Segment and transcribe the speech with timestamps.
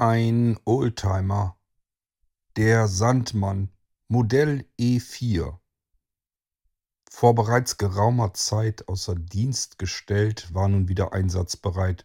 [0.00, 1.58] Ein Oldtimer.
[2.54, 3.72] Der Sandmann.
[4.06, 5.58] Modell E4.
[7.10, 12.04] Vor bereits geraumer Zeit außer Dienst gestellt, war nun wieder einsatzbereit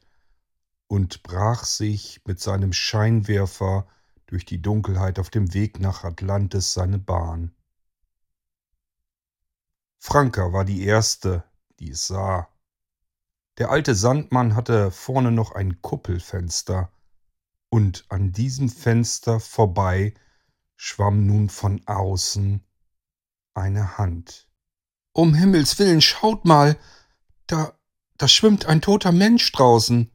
[0.88, 3.86] und brach sich mit seinem Scheinwerfer
[4.26, 7.54] durch die Dunkelheit auf dem Weg nach Atlantis seine Bahn.
[10.00, 11.44] Franka war die erste,
[11.80, 12.50] die es sah.
[13.60, 16.92] Der alte Sandmann hatte vorne noch ein Kuppelfenster,
[17.74, 20.14] und an diesem Fenster vorbei
[20.76, 22.64] schwamm nun von außen
[23.56, 24.48] eine Hand.
[25.12, 26.78] Um Himmels willen, schaut mal,
[27.48, 27.74] da,
[28.20, 30.12] da schwimmt ein toter Mensch draußen.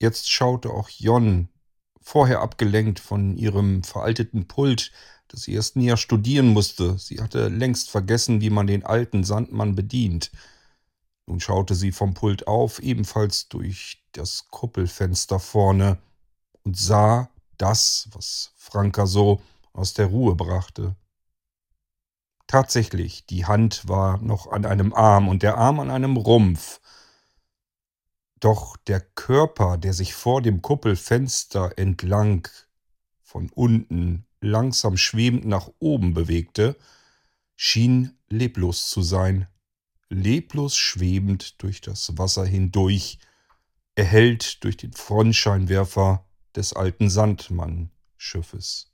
[0.00, 1.50] Jetzt schaute auch Jon,
[2.00, 4.92] vorher abgelenkt von ihrem veralteten Pult,
[5.28, 6.98] das sie erst näher studieren musste.
[6.98, 10.30] Sie hatte längst vergessen, wie man den alten Sandmann bedient.
[11.26, 15.98] Nun schaute sie vom Pult auf, ebenfalls durch das Kuppelfenster vorne,
[16.66, 19.40] und sah das, was Franka so
[19.72, 20.96] aus der Ruhe brachte.
[22.46, 26.80] Tatsächlich, die Hand war noch an einem Arm und der Arm an einem Rumpf.
[28.40, 32.46] Doch der Körper, der sich vor dem Kuppelfenster entlang
[33.22, 36.76] von unten langsam schwebend nach oben bewegte,
[37.56, 39.46] schien leblos zu sein
[40.08, 43.18] leblos schwebend durch das Wasser hindurch,
[43.94, 46.24] erhellt durch den Frontscheinwerfer
[46.56, 48.92] des alten Sandmann-Schiffes.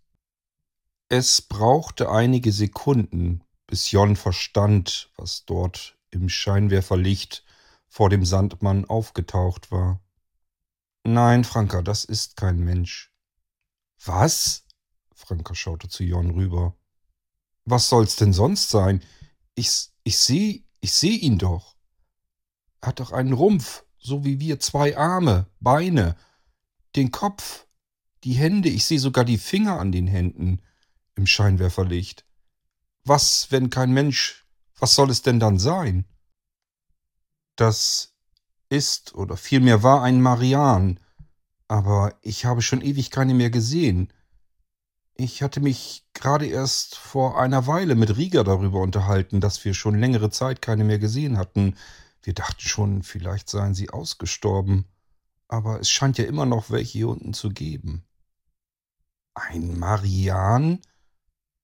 [1.09, 7.45] Es brauchte einige Sekunden, bis Jon verstand, was dort im Scheinwerferlicht
[7.87, 10.01] vor dem Sandmann aufgetaucht war.
[11.05, 13.13] Nein, Franka, das ist kein Mensch.
[14.05, 14.65] Was?
[15.15, 16.77] Franka schaute zu Jon rüber.
[17.65, 19.03] Was soll's denn sonst sein?
[19.55, 21.77] Ich, ich sehe ich sehe ihn doch.
[22.81, 26.17] Er hat doch einen Rumpf, so wie wir, zwei Arme, Beine,
[26.97, 27.67] den Kopf,
[28.25, 30.63] die Hände, ich sehe sogar die Finger an den Händen
[31.15, 32.25] im Scheinwerferlicht.
[33.05, 34.47] Was, wenn kein Mensch,
[34.79, 36.05] was soll es denn dann sein?
[37.57, 38.15] Das
[38.69, 40.99] ist oder vielmehr war ein Marian,
[41.69, 44.13] aber ich habe schon ewig keine mehr gesehen.
[45.15, 49.99] Ich hatte mich gerade erst vor einer Weile mit Rieger darüber unterhalten, dass wir schon
[49.99, 51.77] längere Zeit keine mehr gesehen hatten.
[52.23, 54.87] Wir dachten schon, vielleicht seien sie ausgestorben.
[55.53, 58.07] Aber es scheint ja immer noch welche hier unten zu geben.
[59.35, 60.81] Ein Marian?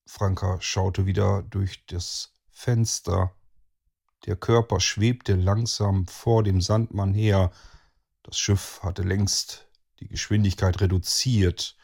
[0.05, 3.35] Franka schaute wieder durch das Fenster.
[4.27, 7.51] Der Körper schwebte langsam vor dem Sandmann her.
[8.21, 9.67] Das Schiff hatte längst
[10.01, 11.75] die Geschwindigkeit reduziert.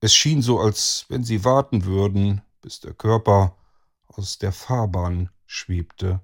[0.00, 3.56] Es schien so, als wenn sie warten würden, bis der Körper
[4.08, 6.20] aus der Fahrbahn schwebte.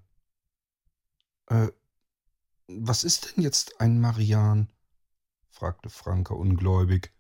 [1.47, 1.69] Äh,
[2.69, 4.69] was ist denn jetzt ein Marian?
[5.49, 7.13] fragte Franke ungläubig.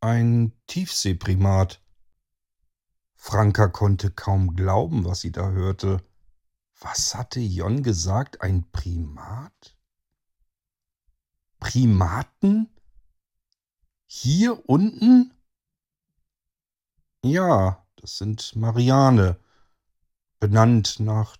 [0.00, 1.82] Ein Tiefseeprimat.
[3.14, 6.04] Franka konnte kaum glauben, was sie da hörte.
[6.78, 8.42] Was hatte Jon gesagt?
[8.42, 9.76] Ein Primat?
[11.58, 12.68] Primaten?
[14.06, 15.32] Hier unten?
[17.24, 19.40] Ja, das sind Mariane,
[20.38, 21.36] benannt nach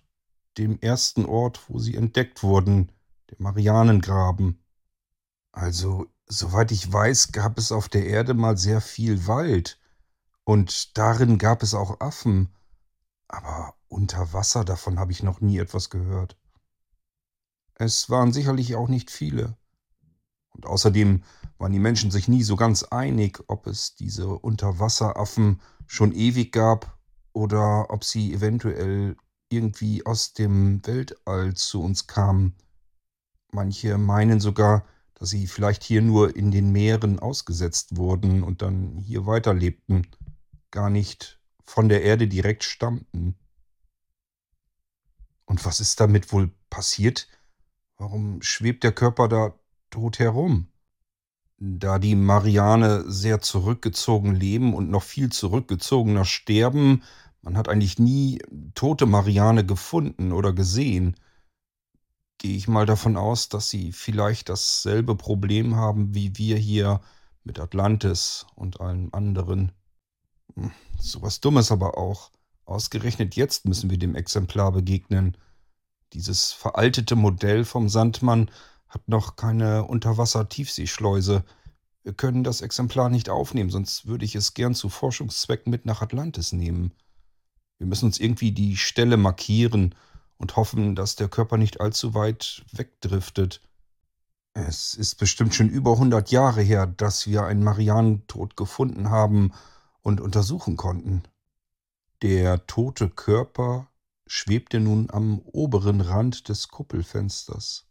[0.57, 2.91] dem ersten Ort, wo sie entdeckt wurden,
[3.29, 4.63] der Marianengraben.
[5.51, 9.79] Also, soweit ich weiß, gab es auf der Erde mal sehr viel Wald,
[10.47, 12.55] und darin gab es auch Affen,
[13.27, 16.37] aber unter Wasser davon habe ich noch nie etwas gehört.
[17.73, 19.57] Es waren sicherlich auch nicht viele.
[20.51, 21.23] Und außerdem
[21.57, 26.97] waren die Menschen sich nie so ganz einig, ob es diese Unterwasseraffen schon ewig gab
[27.33, 29.17] oder ob sie eventuell
[29.49, 32.55] irgendwie aus dem Weltall zu uns kamen.
[33.51, 34.85] Manche meinen sogar,
[35.15, 40.07] dass sie vielleicht hier nur in den Meeren ausgesetzt wurden und dann hier weiterlebten,
[40.71, 43.35] gar nicht von der Erde direkt stammten.
[45.45, 47.27] Und was ist damit wohl passiert?
[47.97, 49.59] Warum schwebt der Körper da
[49.89, 50.67] tot herum?
[51.59, 57.03] da die Mariane sehr zurückgezogen leben und noch viel zurückgezogener sterben,
[57.47, 58.39] man hat eigentlich nie
[58.75, 61.15] tote Mariane gefunden oder gesehen,
[62.39, 66.99] gehe ich mal davon aus, dass sie vielleicht dasselbe Problem haben wie wir hier
[67.45, 69.71] mit Atlantis und allen anderen.
[70.55, 72.31] Hm, so was Dummes aber auch.
[72.65, 75.37] Ausgerechnet jetzt müssen wir dem Exemplar begegnen.
[76.11, 78.51] Dieses veraltete Modell vom Sandmann
[78.89, 81.45] hat noch keine Unterwasser-Tiefseeschleuse.
[82.03, 86.01] Wir können das Exemplar nicht aufnehmen, sonst würde ich es gern zu Forschungszwecken mit nach
[86.01, 86.91] Atlantis nehmen.
[87.77, 89.95] Wir müssen uns irgendwie die Stelle markieren
[90.37, 93.61] und hoffen, dass der Körper nicht allzu weit wegdriftet.
[94.53, 99.53] Es ist bestimmt schon über 100 Jahre her, dass wir einen Marianentod gefunden haben
[100.01, 101.23] und untersuchen konnten.
[102.23, 103.87] Der tote Körper
[104.25, 107.87] schwebte nun am oberen Rand des Kuppelfensters.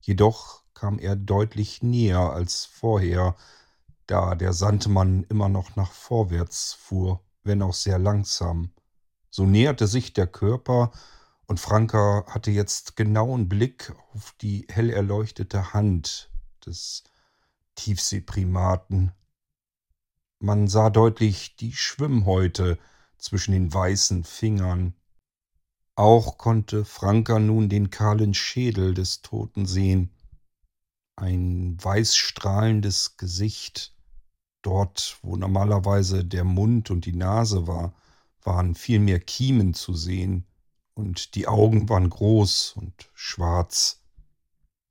[0.00, 3.36] Jedoch kam er deutlich näher als vorher,
[4.06, 8.72] da der Sandmann immer noch nach vorwärts fuhr, wenn auch sehr langsam.
[9.38, 10.90] So näherte sich der Körper,
[11.46, 16.28] und Franka hatte jetzt genauen Blick auf die hell erleuchtete Hand
[16.66, 17.04] des
[17.76, 19.12] Tiefseeprimaten.
[20.40, 22.80] Man sah deutlich die Schwimmhäute
[23.16, 24.94] zwischen den weißen Fingern.
[25.94, 30.10] Auch konnte Franka nun den kahlen Schädel des Toten sehen.
[31.14, 33.94] Ein weißstrahlendes Gesicht.
[34.62, 37.94] Dort, wo normalerweise der Mund und die Nase war,
[38.42, 40.46] waren viel mehr Kiemen zu sehen
[40.94, 44.02] und die Augen waren groß und schwarz.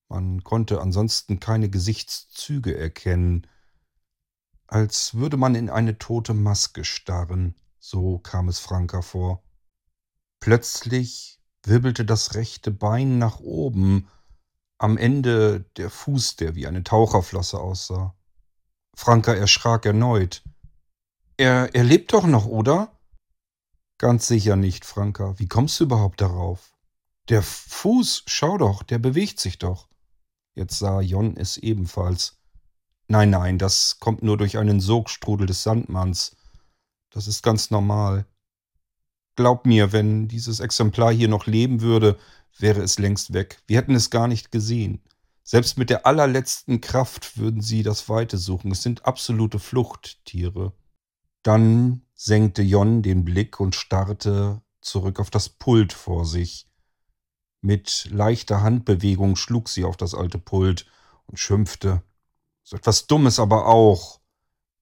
[0.10, 3.48] Man konnte ansonsten keine Gesichtszüge erkennen,
[4.68, 9.44] als würde man in eine tote Maske starren, so kam es Franka vor.
[10.40, 14.08] Plötzlich wirbelte das rechte Bein nach oben,
[14.78, 18.16] am Ende der Fuß, der wie eine Taucherflosse aussah.
[18.96, 20.44] Franka erschrak erneut.
[21.38, 22.97] Er, er lebt doch noch, oder?
[23.98, 25.40] Ganz sicher nicht, Franka.
[25.40, 26.74] Wie kommst du überhaupt darauf?
[27.30, 29.88] Der Fuß, schau doch, der bewegt sich doch.
[30.54, 32.38] Jetzt sah Jon es ebenfalls.
[33.08, 36.36] Nein, nein, das kommt nur durch einen Sogstrudel des Sandmanns.
[37.10, 38.26] Das ist ganz normal.
[39.36, 42.18] Glaub mir, wenn dieses Exemplar hier noch leben würde,
[42.58, 43.62] wäre es längst weg.
[43.68, 45.02] Wir hätten es gar nicht gesehen.
[45.44, 48.72] Selbst mit der allerletzten Kraft würden sie das Weite suchen.
[48.72, 50.74] Es sind absolute Fluchttiere.
[51.48, 56.68] Dann senkte Jon den Blick und starrte zurück auf das Pult vor sich.
[57.62, 60.88] Mit leichter Handbewegung schlug sie auf das alte Pult
[61.26, 62.04] und schimpfte.
[62.64, 64.20] So etwas Dummes aber auch.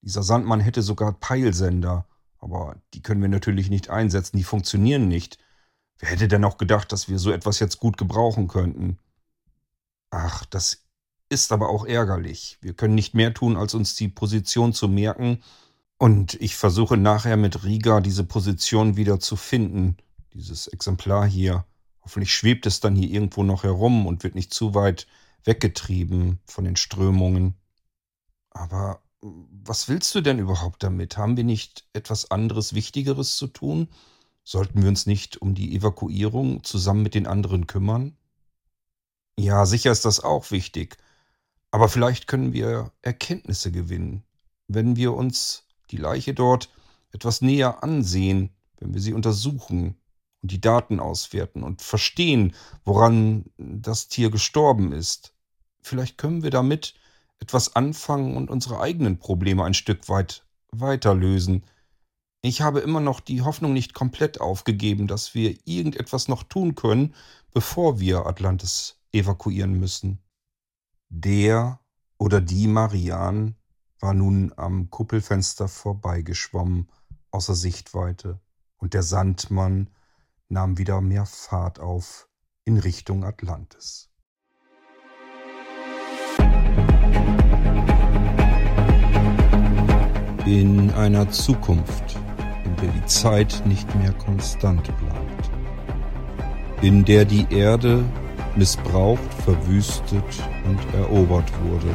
[0.02, 2.08] Dieser Sandmann hätte sogar Peilsender,
[2.40, 5.38] aber die können wir natürlich nicht einsetzen, die funktionieren nicht.
[6.00, 8.98] Wer hätte denn auch gedacht, dass wir so etwas jetzt gut gebrauchen könnten?
[10.10, 10.84] Ach, das
[11.30, 12.58] ist aber auch ärgerlich.
[12.62, 15.44] Wir können nicht mehr tun, als uns die Position zu merken
[15.98, 19.98] und ich versuche nachher mit Riga diese Position wieder zu finden,
[20.34, 21.66] dieses Exemplar hier.
[22.02, 25.08] Hoffentlich schwebt es dann hier irgendwo noch herum und wird nicht zu weit
[25.44, 27.56] weggetrieben von den Strömungen.
[28.52, 31.18] Aber was willst du denn überhaupt damit?
[31.18, 33.88] Haben wir nicht etwas anderes, Wichtigeres zu tun?
[34.44, 38.16] Sollten wir uns nicht um die Evakuierung zusammen mit den anderen kümmern?
[39.40, 40.98] Ja, sicher ist das auch wichtig.
[41.72, 44.24] Aber vielleicht können wir Erkenntnisse gewinnen,
[44.68, 46.70] wenn wir uns die Leiche dort
[47.12, 48.50] etwas näher ansehen,
[48.80, 49.96] wenn wir sie untersuchen
[50.42, 52.54] und die Daten auswerten und verstehen,
[52.84, 55.34] woran das Tier gestorben ist.
[55.82, 56.96] Vielleicht können wir damit
[57.40, 61.66] etwas anfangen und unsere eigenen Probleme ein Stück weit weiter lösen.
[62.42, 67.16] Ich habe immer noch die Hoffnung nicht komplett aufgegeben, dass wir irgendetwas noch tun können,
[67.54, 70.20] bevor wir Atlantis evakuieren müssen.
[71.10, 71.80] Der
[72.18, 73.56] oder die Marianne
[74.06, 76.92] war nun am Kuppelfenster vorbeigeschwommen,
[77.32, 78.40] außer Sichtweite,
[78.78, 79.90] und der Sandmann
[80.48, 82.30] nahm wieder mehr Fahrt auf
[82.66, 84.12] in Richtung Atlantis.
[90.46, 92.16] In einer Zukunft,
[92.64, 95.52] in der die Zeit nicht mehr konstant bleibt,
[96.84, 98.06] in der die Erde
[98.56, 101.90] missbraucht, verwüstet und erobert wurde,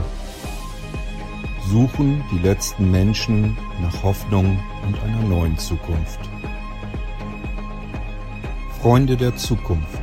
[1.70, 6.18] suchen die letzten Menschen nach Hoffnung und einer neuen Zukunft.
[8.80, 10.02] Freunde der Zukunft.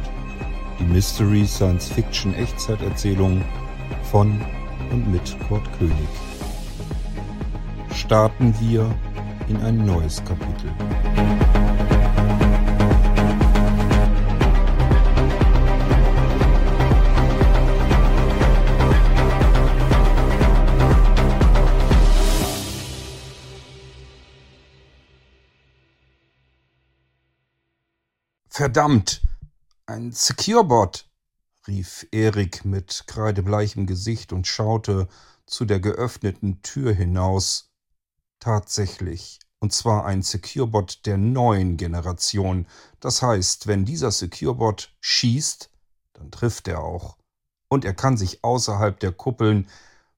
[0.79, 3.41] Die Mystery Science Fiction Echtzeiterzählung
[4.03, 4.39] von
[4.91, 6.07] und mit Kurt König.
[7.93, 8.89] Starten wir
[9.49, 10.71] in ein neues Kapitel.
[28.57, 29.21] Verdammt!
[29.85, 31.07] Ein Securebot!
[31.67, 35.07] rief Erik mit kreidebleichem Gesicht und schaute
[35.45, 37.69] zu der geöffneten Tür hinaus.
[38.39, 39.37] Tatsächlich.
[39.59, 42.65] Und zwar ein Securebot der neuen Generation.
[42.99, 45.69] Das heißt, wenn dieser Securebot schießt,
[46.13, 47.19] dann trifft er auch.
[47.69, 49.69] Und er kann sich außerhalb der Kuppeln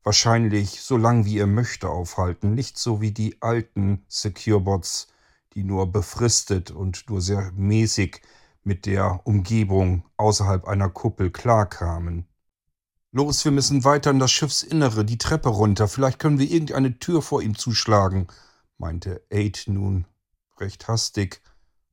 [0.02, 2.56] wahrscheinlich so lang wie er möchte aufhalten.
[2.56, 5.10] Nicht so wie die alten Securebots,
[5.54, 8.22] die nur befristet und nur sehr mäßig
[8.64, 12.28] mit der Umgebung außerhalb einer Kuppel klarkamen.
[13.12, 15.88] Los, wir müssen weiter in das Schiffsinnere, die Treppe runter.
[15.88, 18.28] Vielleicht können wir irgendeine Tür vor ihm zuschlagen,
[18.78, 20.06] meinte Aid nun
[20.60, 21.42] recht hastig.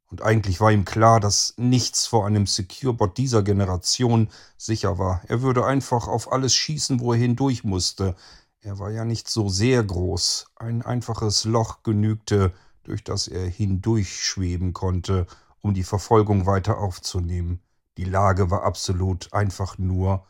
[0.09, 5.23] Und eigentlich war ihm klar, dass nichts vor einem Securebot dieser Generation sicher war.
[5.27, 8.15] Er würde einfach auf alles schießen, wo er hindurch musste.
[8.61, 10.47] Er war ja nicht so sehr groß.
[10.57, 12.53] Ein einfaches Loch genügte,
[12.87, 15.27] durch das er hindurchschweben konnte,
[15.61, 17.61] um die Verfolgung weiter aufzunehmen.
[17.97, 20.27] Die Lage war absolut einfach nur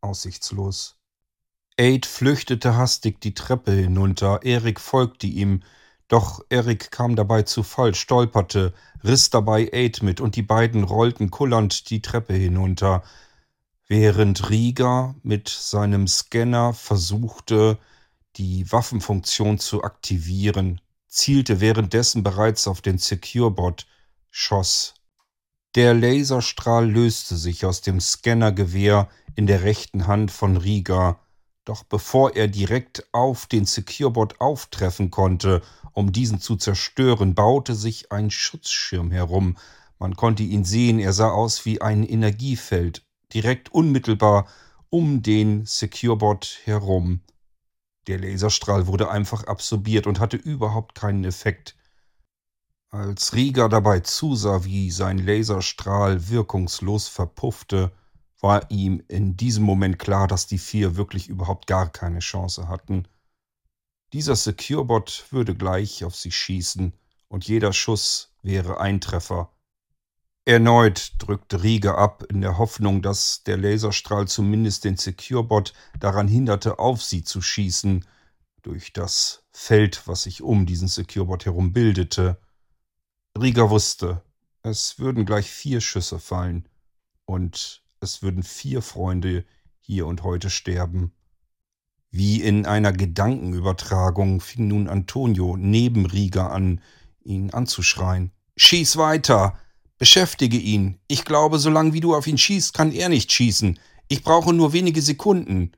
[0.00, 0.98] aussichtslos.
[1.76, 5.62] Aid flüchtete hastig die Treppe hinunter, Erik folgte ihm,
[6.08, 11.30] doch Erik kam dabei zu Fall, stolperte, riss dabei Aid mit und die beiden rollten
[11.30, 13.02] kullernd die Treppe hinunter,
[13.88, 17.78] während Rieger mit seinem Scanner versuchte,
[18.36, 20.80] die Waffenfunktion zu aktivieren,
[21.14, 23.86] zielte währenddessen bereits auf den Securebot,
[24.30, 24.94] schoss.
[25.74, 31.20] Der Laserstrahl löste sich aus dem Scannergewehr in der rechten Hand von Rieger,
[31.64, 35.62] doch bevor er direkt auf den Securebot auftreffen konnte
[35.94, 39.56] um diesen zu zerstören, baute sich ein Schutzschirm herum.
[39.98, 43.02] Man konnte ihn sehen, er sah aus wie ein Energiefeld,
[43.32, 44.46] direkt unmittelbar
[44.90, 47.20] um den Securebot herum.
[48.06, 51.76] Der Laserstrahl wurde einfach absorbiert und hatte überhaupt keinen Effekt.
[52.90, 57.92] Als Rieger dabei zusah, wie sein Laserstrahl wirkungslos verpuffte,
[58.40, 63.08] war ihm in diesem Moment klar, dass die vier wirklich überhaupt gar keine Chance hatten.
[64.12, 66.92] Dieser Securebot würde gleich auf sie schießen
[67.28, 69.50] und jeder Schuss wäre ein Treffer.
[70.46, 76.78] Erneut drückte Rieger ab, in der Hoffnung, dass der Laserstrahl zumindest den Securebot daran hinderte,
[76.78, 78.04] auf sie zu schießen,
[78.60, 82.38] durch das Feld, was sich um diesen Securebot herum bildete.
[83.38, 84.22] Rieger wusste,
[84.62, 86.68] es würden gleich vier Schüsse fallen
[87.24, 89.44] und es würden vier Freunde
[89.80, 91.12] hier und heute sterben.
[92.10, 96.80] Wie in einer Gedankenübertragung fing nun Antonio neben Rieger an,
[97.22, 98.30] ihn anzuschreien.
[98.56, 99.58] Schieß weiter!
[99.98, 100.98] Beschäftige ihn!
[101.06, 103.78] Ich glaube, solange wie du auf ihn schießt, kann er nicht schießen.
[104.08, 105.72] Ich brauche nur wenige Sekunden.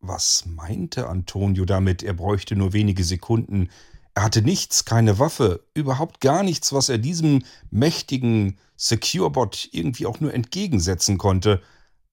[0.00, 3.70] Was meinte Antonio damit, er bräuchte nur wenige Sekunden?
[4.14, 10.20] Er hatte nichts, keine Waffe, überhaupt gar nichts, was er diesem mächtigen Securebot irgendwie auch
[10.20, 11.62] nur entgegensetzen konnte.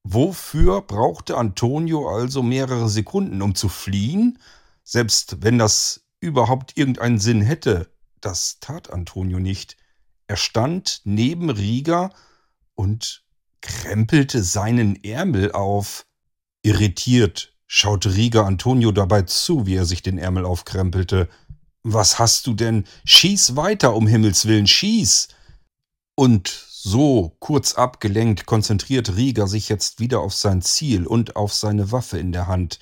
[0.03, 4.37] Wofür brauchte Antonio also mehrere Sekunden, um zu fliehen?
[4.83, 9.75] Selbst wenn das überhaupt irgendeinen Sinn hätte, das tat Antonio nicht.
[10.27, 12.11] Er stand neben Rieger
[12.75, 13.23] und
[13.61, 16.05] krempelte seinen Ärmel auf.
[16.61, 21.29] Irritiert schaute Rieger Antonio dabei zu, wie er sich den Ärmel aufkrempelte.
[21.83, 22.85] Was hast du denn?
[23.05, 25.27] Schieß weiter, um Himmels willen, schieß!
[26.15, 31.91] Und so kurz abgelenkt konzentriert Rieger sich jetzt wieder auf sein Ziel und auf seine
[31.91, 32.79] Waffe in der Hand.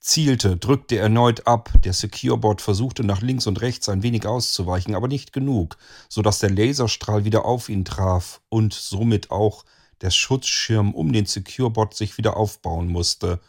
[0.00, 5.08] Zielte, drückte erneut ab, der Securebot versuchte nach links und rechts ein wenig auszuweichen, aber
[5.08, 5.76] nicht genug,
[6.08, 9.64] so dass der Laserstrahl wieder auf ihn traf und somit auch
[10.00, 13.40] der Schutzschirm um den Securebot sich wieder aufbauen musste.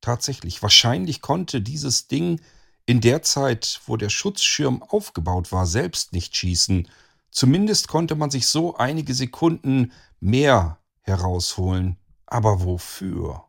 [0.00, 2.40] Tatsächlich, wahrscheinlich konnte dieses Ding
[2.86, 6.88] in der Zeit, wo der Schutzschirm aufgebaut war, selbst nicht schießen,
[7.30, 11.96] Zumindest konnte man sich so einige Sekunden mehr herausholen.
[12.26, 13.44] Aber wofür?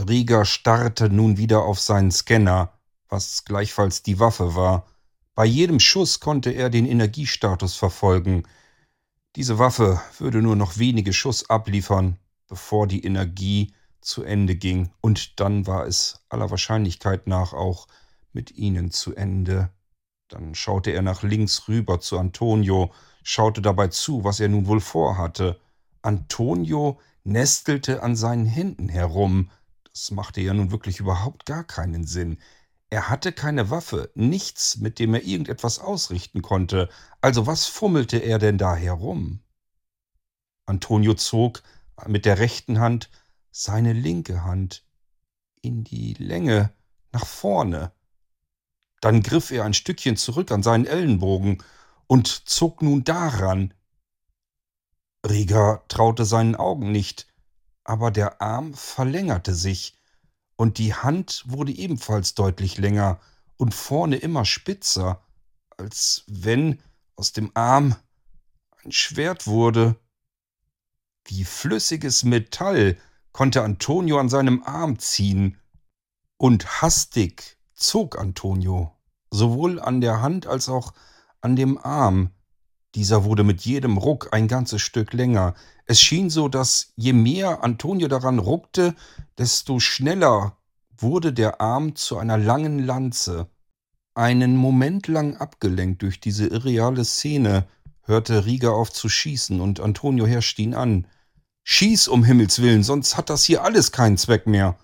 [0.00, 2.72] Rieger starrte nun wieder auf seinen Scanner,
[3.08, 4.86] was gleichfalls die Waffe war.
[5.34, 8.44] Bei jedem Schuss konnte er den Energiestatus verfolgen.
[9.36, 15.40] Diese Waffe würde nur noch wenige Schuss abliefern, bevor die Energie zu Ende ging, und
[15.40, 17.88] dann war es aller Wahrscheinlichkeit nach auch
[18.32, 19.70] mit ihnen zu Ende.
[20.28, 24.80] Dann schaute er nach links rüber zu Antonio, schaute dabei zu, was er nun wohl
[24.80, 25.58] vorhatte.
[26.02, 29.50] Antonio nestelte an seinen Händen herum.
[29.94, 32.38] Das machte ja nun wirklich überhaupt gar keinen Sinn.
[32.90, 36.88] Er hatte keine Waffe, nichts, mit dem er irgendetwas ausrichten konnte.
[37.20, 39.40] Also was fummelte er denn da herum?
[40.66, 41.62] Antonio zog
[42.06, 43.08] mit der rechten Hand
[43.52, 44.84] seine linke Hand
[45.62, 46.72] in die Länge
[47.12, 47.92] nach vorne.
[49.00, 51.62] Dann griff er ein Stückchen zurück an seinen Ellenbogen
[52.08, 53.74] und zog nun daran.
[55.24, 57.28] Rieger traute seinen Augen nicht,
[57.84, 59.98] aber der Arm verlängerte sich,
[60.56, 63.20] und die Hand wurde ebenfalls deutlich länger
[63.56, 65.22] und vorne immer spitzer,
[65.76, 66.80] als wenn
[67.16, 67.96] aus dem Arm
[68.84, 69.96] ein Schwert wurde.
[71.26, 72.98] Wie flüssiges Metall
[73.32, 75.58] konnte Antonio an seinem Arm ziehen,
[76.36, 78.92] und hastig zog Antonio,
[79.30, 80.92] sowohl an der Hand als auch
[81.40, 82.30] an dem Arm.
[82.94, 85.54] Dieser wurde mit jedem Ruck ein ganzes Stück länger.
[85.86, 88.94] Es schien so, dass je mehr Antonio daran ruckte,
[89.36, 90.56] desto schneller
[90.96, 93.48] wurde der Arm zu einer langen Lanze.
[94.14, 97.66] Einen Moment lang abgelenkt durch diese irreale Szene,
[98.02, 101.08] hörte Rieger auf zu schießen und Antonio herrschte ihn an.
[101.64, 104.78] Schieß um Himmels willen, sonst hat das hier alles keinen Zweck mehr.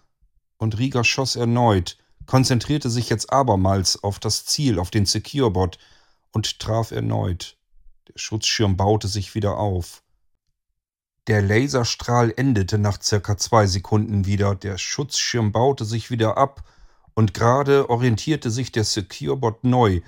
[0.57, 5.79] Und Rieger schoss erneut, konzentrierte sich jetzt abermals auf das Ziel, auf den Securebot
[6.33, 7.60] und traf erneut.
[8.21, 10.03] Schutzschirm baute sich wieder auf.
[11.27, 16.63] Der Laserstrahl endete nach circa zwei Sekunden wieder, der Schutzschirm baute sich wieder ab,
[17.15, 20.01] und gerade orientierte sich der Securebot neu,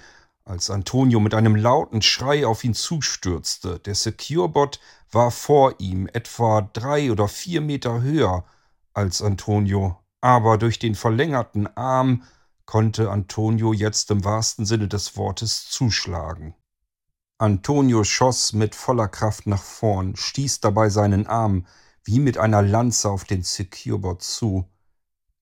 [0.44, 3.78] als Antonio mit einem lauten Schrei auf ihn zustürzte.
[3.80, 8.44] Der Securebot war vor ihm, etwa drei oder vier Meter höher
[8.94, 12.24] als Antonio, aber durch den verlängerten Arm
[12.64, 16.54] konnte Antonio jetzt im wahrsten Sinne des Wortes zuschlagen.
[17.42, 21.66] Antonio schoss mit voller Kraft nach vorn, stieß dabei seinen Arm
[22.04, 24.70] wie mit einer Lanze auf den Securebot zu.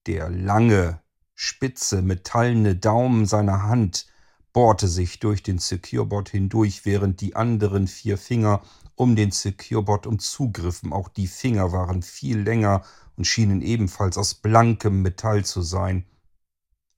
[0.06, 1.02] Der lange,
[1.34, 4.06] spitze, metallene Daumen seiner Hand
[4.54, 8.62] bohrte sich durch den Securebot hindurch, während die anderen vier Finger
[8.94, 10.94] um den Securebot umzugriffen.
[10.94, 12.82] Auch die Finger waren viel länger
[13.18, 16.06] und schienen ebenfalls aus blankem Metall zu sein.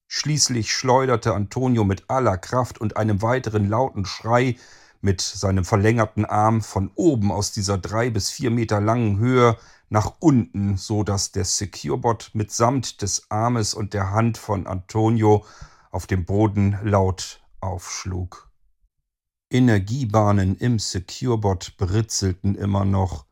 [0.06, 4.56] Schließlich schleuderte Antonio mit aller Kraft und einem weiteren lauten Schrei
[5.02, 9.58] mit seinem verlängerten Arm von oben aus dieser drei bis vier Meter langen Höhe
[9.90, 15.44] nach unten, so dass der Securebot mitsamt des Armes und der Hand von Antonio
[15.90, 18.48] auf dem Boden laut aufschlug.
[19.50, 23.26] Energiebahnen im Securebot britzelten immer noch.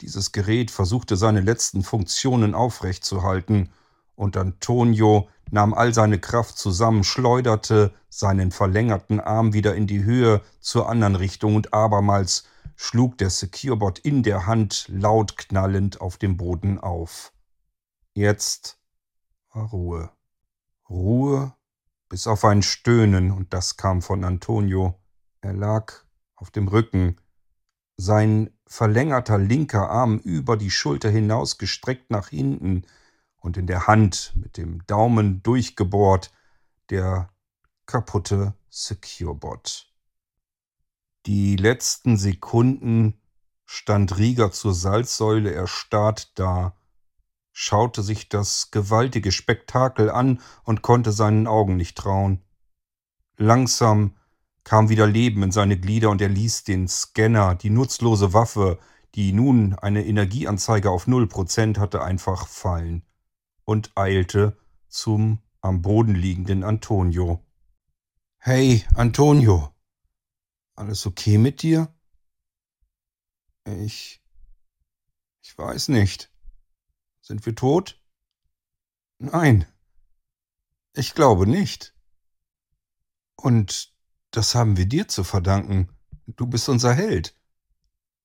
[0.00, 3.70] Dieses Gerät versuchte seine letzten Funktionen aufrechtzuhalten,
[4.18, 10.42] und Antonio nahm all seine Kraft zusammen, schleuderte seinen verlängerten Arm wieder in die Höhe
[10.60, 12.44] zur anderen Richtung und abermals
[12.74, 17.32] schlug der Securebot in der Hand laut knallend auf dem Boden auf.
[18.12, 18.78] Jetzt
[19.52, 20.10] war Ruhe.
[20.90, 21.54] Ruhe
[22.08, 24.98] bis auf ein Stöhnen, und das kam von Antonio.
[25.42, 25.92] Er lag
[26.34, 27.16] auf dem Rücken,
[27.96, 32.84] sein verlängerter linker Arm über die Schulter hinaus gestreckt nach hinten,
[33.40, 36.32] und in der Hand mit dem Daumen durchgebohrt
[36.90, 37.30] der
[37.86, 39.92] kaputte Securebot.
[41.26, 43.20] Die letzten Sekunden
[43.64, 46.76] stand Rieger zur Salzsäule erstarrt da,
[47.52, 52.42] schaute sich das gewaltige Spektakel an und konnte seinen Augen nicht trauen.
[53.36, 54.16] Langsam
[54.64, 58.78] kam wieder Leben in seine Glieder und er ließ den Scanner, die nutzlose Waffe,
[59.14, 63.02] die nun eine Energieanzeige auf null Prozent hatte, einfach fallen
[63.68, 64.56] und eilte
[64.88, 67.44] zum am Boden liegenden Antonio.
[68.38, 69.74] Hey, Antonio.
[70.74, 71.94] Alles okay mit dir?
[73.66, 74.22] Ich.
[75.42, 76.32] Ich weiß nicht.
[77.20, 78.02] Sind wir tot?
[79.18, 79.66] Nein.
[80.94, 81.94] Ich glaube nicht.
[83.36, 83.94] Und
[84.30, 85.94] das haben wir dir zu verdanken.
[86.26, 87.36] Du bist unser Held.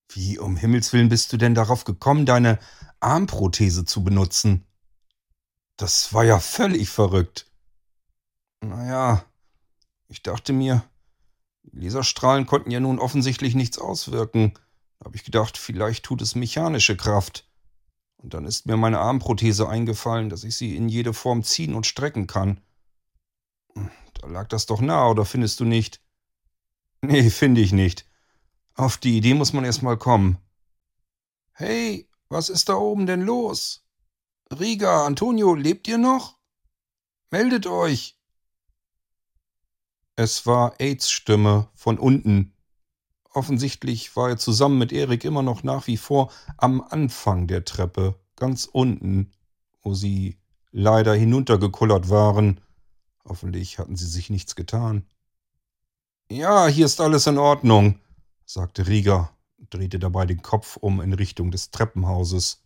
[0.08, 2.60] Wie um Himmels willen bist du denn darauf gekommen, deine
[3.02, 4.66] Armprothese zu benutzen?
[5.78, 7.52] Das war ja völlig verrückt.
[8.62, 9.26] Naja,
[10.08, 10.84] ich dachte mir,
[11.72, 14.54] Laserstrahlen konnten ja nun offensichtlich nichts auswirken.
[15.00, 17.50] Da habe ich gedacht, vielleicht tut es mechanische Kraft.
[18.18, 21.86] Und dann ist mir meine Armprothese eingefallen, dass ich sie in jede Form ziehen und
[21.86, 22.62] strecken kann.
[23.76, 26.02] Da lag das doch nah, oder findest du nicht?
[27.02, 28.08] Nee, finde ich nicht.
[28.76, 30.38] Auf die Idee muss man erst mal kommen.
[31.52, 33.83] Hey, was ist da oben denn los?
[34.52, 36.38] Riga, Antonio, lebt ihr noch?
[37.32, 38.20] Meldet euch!
[40.16, 42.54] Es war Aids Stimme von unten.
[43.32, 48.20] Offensichtlich war er zusammen mit Erik immer noch nach wie vor am Anfang der Treppe,
[48.36, 49.32] ganz unten,
[49.82, 50.38] wo sie
[50.72, 52.62] leider hinuntergekullert waren.
[53.26, 55.08] Hoffentlich hatten sie sich nichts getan.
[56.30, 58.00] Ja, hier ist alles in Ordnung,
[58.46, 59.36] sagte Rieger,
[59.70, 62.63] drehte dabei den Kopf um in Richtung des Treppenhauses.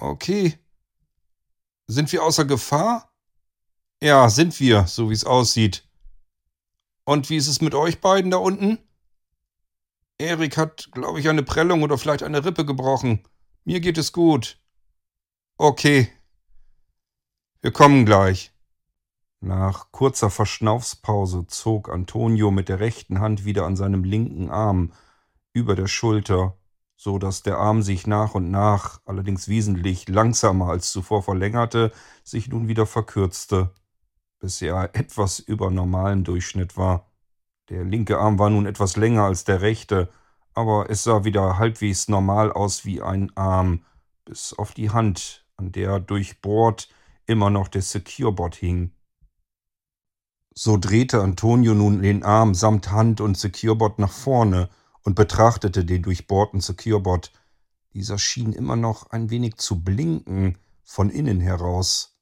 [0.00, 0.58] Okay.
[1.86, 3.12] Sind wir außer Gefahr?
[4.02, 5.86] Ja, sind wir, so wie es aussieht.
[7.04, 8.78] Und wie ist es mit euch beiden da unten?
[10.16, 13.26] Erik hat, glaube ich, eine Prellung oder vielleicht eine Rippe gebrochen.
[13.64, 14.58] Mir geht es gut.
[15.58, 16.08] Okay.
[17.60, 18.52] Wir kommen gleich.
[19.40, 24.92] Nach kurzer Verschnaufspause zog Antonio mit der rechten Hand wieder an seinem linken Arm
[25.52, 26.56] über der Schulter
[27.02, 31.92] so dass der Arm sich nach und nach, allerdings wesentlich langsamer als zuvor verlängerte,
[32.24, 33.70] sich nun wieder verkürzte,
[34.38, 37.10] bis er etwas über normalem Durchschnitt war.
[37.70, 40.10] Der linke Arm war nun etwas länger als der rechte,
[40.52, 43.82] aber es sah wieder halbwegs normal aus wie ein Arm,
[44.26, 46.90] bis auf die Hand, an der durchbohrt
[47.24, 48.92] immer noch der Securebot hing.
[50.52, 54.68] So drehte Antonio nun den Arm samt Hand und Securebot nach vorne
[55.04, 57.32] und betrachtete den durchbohrten Securebot.
[57.94, 62.16] Dieser schien immer noch ein wenig zu blinken von innen heraus.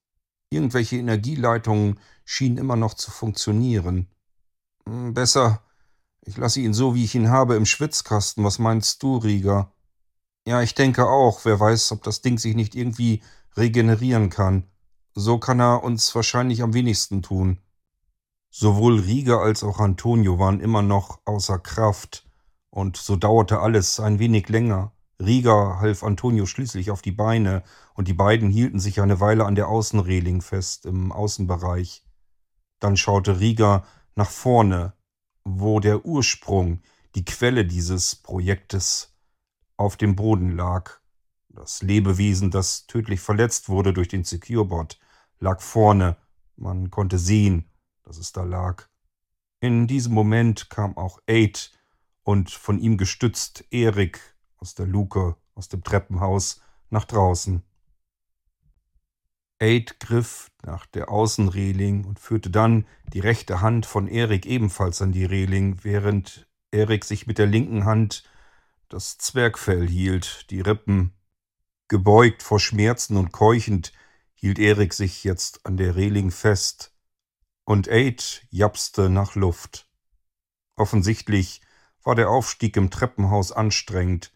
[0.50, 4.08] Irgendwelche Energieleitungen schienen immer noch zu funktionieren.
[4.86, 5.62] Hm, besser,
[6.22, 8.44] ich lasse ihn so, wie ich ihn habe, im Schwitzkasten.
[8.44, 9.72] Was meinst du, Rieger?
[10.46, 11.44] Ja, ich denke auch.
[11.44, 13.22] Wer weiß, ob das Ding sich nicht irgendwie
[13.56, 14.64] regenerieren kann.
[15.14, 17.58] So kann er uns wahrscheinlich am wenigsten tun.
[18.50, 22.27] Sowohl Rieger als auch Antonio waren immer noch außer Kraft,
[22.70, 24.92] und so dauerte alles ein wenig länger.
[25.20, 27.62] Rieger half Antonio schließlich auf die Beine,
[27.94, 32.04] und die beiden hielten sich eine Weile an der Außenreling fest im Außenbereich.
[32.78, 34.92] Dann schaute Rieger nach vorne,
[35.44, 36.80] wo der Ursprung,
[37.14, 39.16] die Quelle dieses Projektes
[39.76, 41.00] auf dem Boden lag.
[41.48, 45.00] Das Lebewesen, das tödlich verletzt wurde durch den Securebot,
[45.40, 46.16] lag vorne.
[46.56, 47.70] Man konnte sehen,
[48.04, 48.88] dass es da lag.
[49.60, 51.72] In diesem Moment kam auch Aid
[52.28, 54.20] und von ihm gestützt Erik
[54.58, 56.60] aus der Luke, aus dem Treppenhaus,
[56.90, 57.62] nach draußen.
[59.58, 65.10] Aid griff nach der Außenreling und führte dann die rechte Hand von Erik ebenfalls an
[65.10, 68.24] die Reling, während Erik sich mit der linken Hand
[68.90, 71.14] das Zwergfell hielt, die Rippen.
[71.88, 73.94] Gebeugt vor Schmerzen und keuchend
[74.34, 76.94] hielt Erik sich jetzt an der Reling fest
[77.64, 79.88] und Aid japste nach Luft.
[80.76, 81.62] Offensichtlich
[82.02, 84.32] war der Aufstieg im Treppenhaus anstrengend.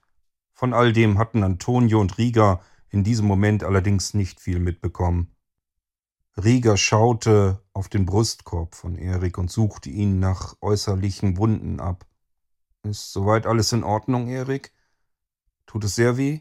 [0.53, 5.35] Von all dem hatten Antonio und Rieger in diesem Moment allerdings nicht viel mitbekommen.
[6.37, 12.07] Rieger schaute auf den Brustkorb von Erik und suchte ihn nach äußerlichen Wunden ab.
[12.85, 14.73] Ist soweit alles in Ordnung, Erik?
[15.67, 16.41] Tut es sehr weh?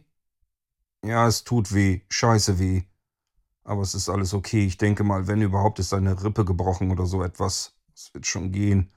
[1.03, 2.83] Ja, es tut weh, scheiße weh.
[3.63, 4.65] Aber es ist alles okay.
[4.65, 7.75] Ich denke mal, wenn überhaupt, ist seine Rippe gebrochen oder so etwas.
[7.93, 8.91] Es wird schon gehen.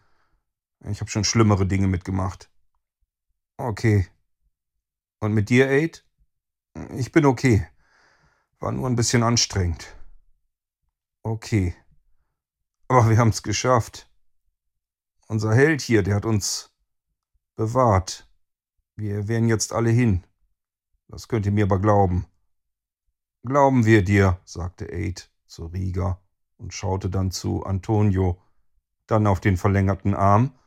[0.90, 2.50] Ich habe schon schlimmere Dinge mitgemacht.
[3.56, 4.06] Okay.
[5.20, 6.04] Und mit dir, Aid?
[6.96, 7.66] Ich bin okay.
[8.58, 9.96] War nur ein bisschen anstrengend.
[11.22, 11.74] Okay.
[12.88, 14.10] Aber wir haben es geschafft.
[15.26, 16.70] Unser Held hier, der hat uns
[17.56, 18.28] bewahrt.
[18.96, 20.26] Wir wären jetzt alle hin.
[21.08, 22.26] Das könnt ihr mir aber glauben.
[23.42, 26.20] Glauben wir dir, sagte Aid zu Rieger
[26.56, 28.40] und schaute dann zu Antonio,
[29.06, 30.58] dann auf den verlängerten Arm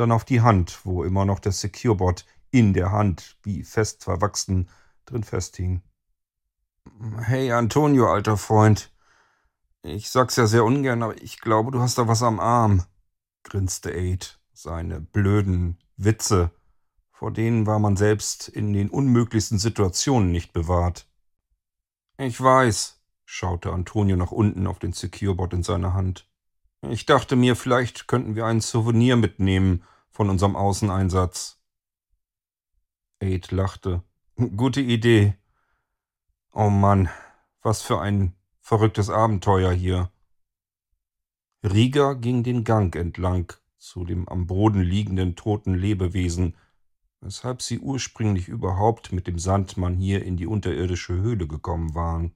[0.00, 4.68] dann auf die Hand, wo immer noch der Securebot in der Hand, wie fest verwachsen,
[5.04, 5.82] drin festhing.
[7.18, 8.90] Hey Antonio, alter Freund.
[9.82, 12.84] Ich sag's ja sehr ungern, aber ich glaube, du hast da was am Arm,
[13.44, 14.38] grinste Aid.
[14.52, 16.50] Seine blöden Witze,
[17.12, 21.06] vor denen war man selbst in den unmöglichsten Situationen nicht bewahrt.
[22.18, 26.29] Ich weiß, schaute Antonio nach unten auf den Securebot in seiner Hand.
[26.88, 31.60] Ich dachte mir, vielleicht könnten wir ein Souvenir mitnehmen von unserem Außeneinsatz.
[33.20, 34.02] Aid lachte.
[34.56, 35.34] Gute Idee.
[36.52, 37.10] Oh Mann,
[37.62, 40.10] was für ein verrücktes Abenteuer hier.
[41.62, 46.54] Rieger ging den Gang entlang zu dem am Boden liegenden toten Lebewesen,
[47.20, 52.34] weshalb sie ursprünglich überhaupt mit dem Sandmann hier in die unterirdische Höhle gekommen waren.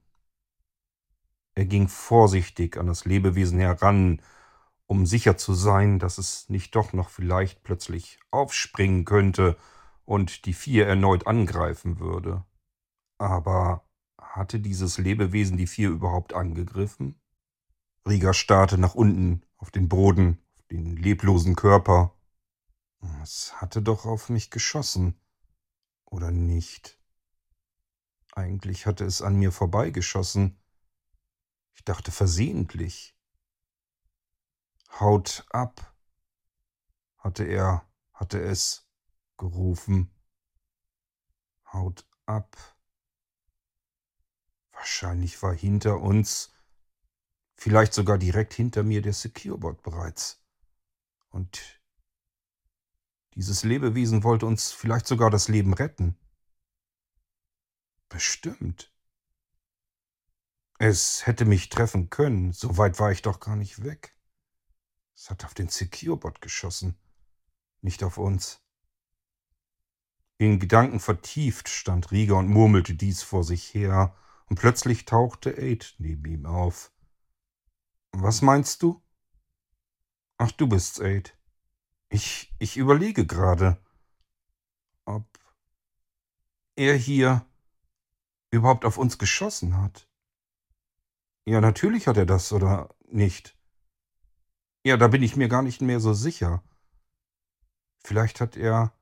[1.55, 4.21] Er ging vorsichtig an das Lebewesen heran,
[4.87, 9.57] um sicher zu sein, dass es nicht doch noch vielleicht plötzlich aufspringen könnte
[10.03, 12.45] und die vier erneut angreifen würde.
[13.17, 13.85] Aber
[14.19, 17.19] hatte dieses Lebewesen die vier überhaupt angegriffen?
[18.07, 22.13] Rieger starrte nach unten auf den Boden, auf den leblosen Körper.
[23.23, 25.15] Es hatte doch auf mich geschossen.
[26.05, 26.99] Oder nicht?
[28.33, 30.59] Eigentlich hatte es an mir vorbeigeschossen.
[31.75, 33.15] Ich dachte versehentlich.
[34.99, 35.95] Haut ab,
[37.17, 38.87] hatte er, hatte es
[39.37, 40.09] gerufen.
[41.71, 42.55] Haut ab.
[44.71, 46.53] Wahrscheinlich war hinter uns,
[47.55, 50.41] vielleicht sogar direkt hinter mir der Securebot bereits.
[51.29, 51.81] Und
[53.33, 56.17] dieses Lebewesen wollte uns vielleicht sogar das Leben retten.
[58.07, 58.94] Bestimmt.
[60.77, 64.17] Es hätte mich treffen können, so weit war ich doch gar nicht weg.
[65.15, 66.97] Es hat auf den Securebot geschossen,
[67.81, 68.61] nicht auf uns.
[70.37, 74.15] In Gedanken vertieft stand Rieger und murmelte dies vor sich her,
[74.47, 76.91] und plötzlich tauchte Aid neben ihm auf.
[78.11, 79.01] Was meinst du?
[80.37, 81.37] Ach, du bist's, Aid.
[82.09, 83.81] Ich, ich überlege gerade,
[85.05, 85.25] ob
[86.75, 87.45] er hier
[88.51, 90.07] überhaupt auf uns geschossen hat.
[91.47, 93.55] Ja, natürlich hat er das, oder nicht?
[94.83, 96.63] Ja, da bin ich mir gar nicht mehr so sicher.
[98.03, 98.93] Vielleicht hat er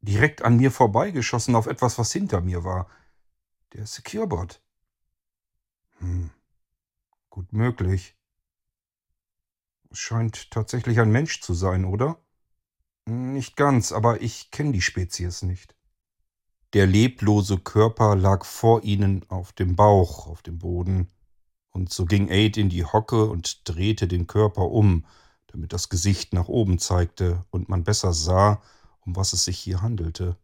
[0.00, 2.90] direkt an mir vorbeigeschossen auf etwas, was hinter mir war.
[3.72, 4.62] Der Securebot.
[5.98, 6.30] Hm.
[7.30, 8.16] Gut möglich.
[9.92, 12.18] Scheint tatsächlich ein Mensch zu sein, oder?
[13.06, 15.74] Nicht ganz, aber ich kenne die Spezies nicht.
[16.74, 21.08] Der leblose Körper lag vor ihnen auf dem Bauch, auf dem Boden,
[21.70, 25.06] und so ging Aid in die Hocke und drehte den Körper um,
[25.46, 28.60] damit das Gesicht nach oben zeigte und man besser sah,
[29.00, 30.36] um was es sich hier handelte.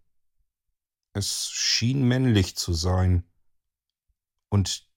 [1.15, 3.25] Es schien männlich zu sein.
[4.51, 4.89] Und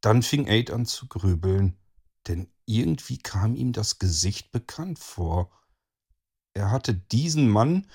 [0.00, 1.78] dann fing Aid an zu grübeln,
[2.28, 5.50] denn irgendwie kam ihm das Gesicht bekannt vor.
[6.54, 7.90] Er hatte diesen Mann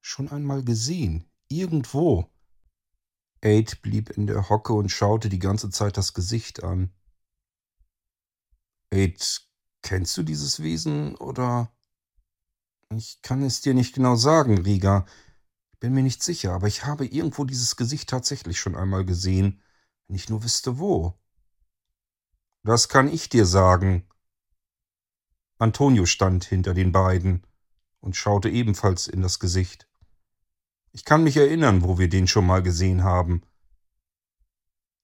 [0.00, 2.30] schon einmal gesehen, irgendwo.
[3.42, 6.92] Aid blieb in der Hocke und schaute die ganze Zeit das Gesicht an.
[8.90, 9.42] Aid,
[9.82, 11.72] kennst du dieses Wesen oder?
[12.94, 15.06] Ich kann es dir nicht genau sagen, Rieger.
[15.72, 19.60] Ich bin mir nicht sicher, aber ich habe irgendwo dieses Gesicht tatsächlich schon einmal gesehen,
[20.06, 21.18] wenn ich nur wüsste wo.
[22.62, 24.08] Das kann ich dir sagen.
[25.58, 27.46] Antonio stand hinter den beiden
[28.00, 29.85] und schaute ebenfalls in das Gesicht.
[30.96, 33.42] Ich kann mich erinnern, wo wir den schon mal gesehen haben.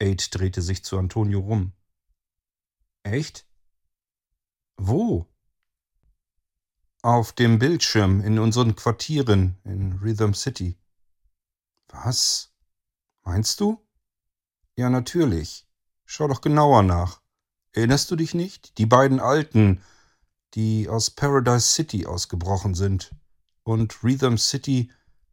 [0.00, 1.74] Aid drehte sich zu Antonio rum.
[3.02, 3.46] Echt?
[4.78, 5.26] Wo?
[7.02, 10.78] Auf dem Bildschirm in unseren Quartieren in Rhythm City.
[11.88, 12.54] Was?
[13.22, 13.86] Meinst du?
[14.76, 15.68] Ja, natürlich.
[16.06, 17.20] Schau doch genauer nach.
[17.72, 18.78] Erinnerst du dich nicht?
[18.78, 19.82] Die beiden Alten,
[20.54, 23.14] die aus Paradise City ausgebrochen sind
[23.62, 24.90] und Rhythm City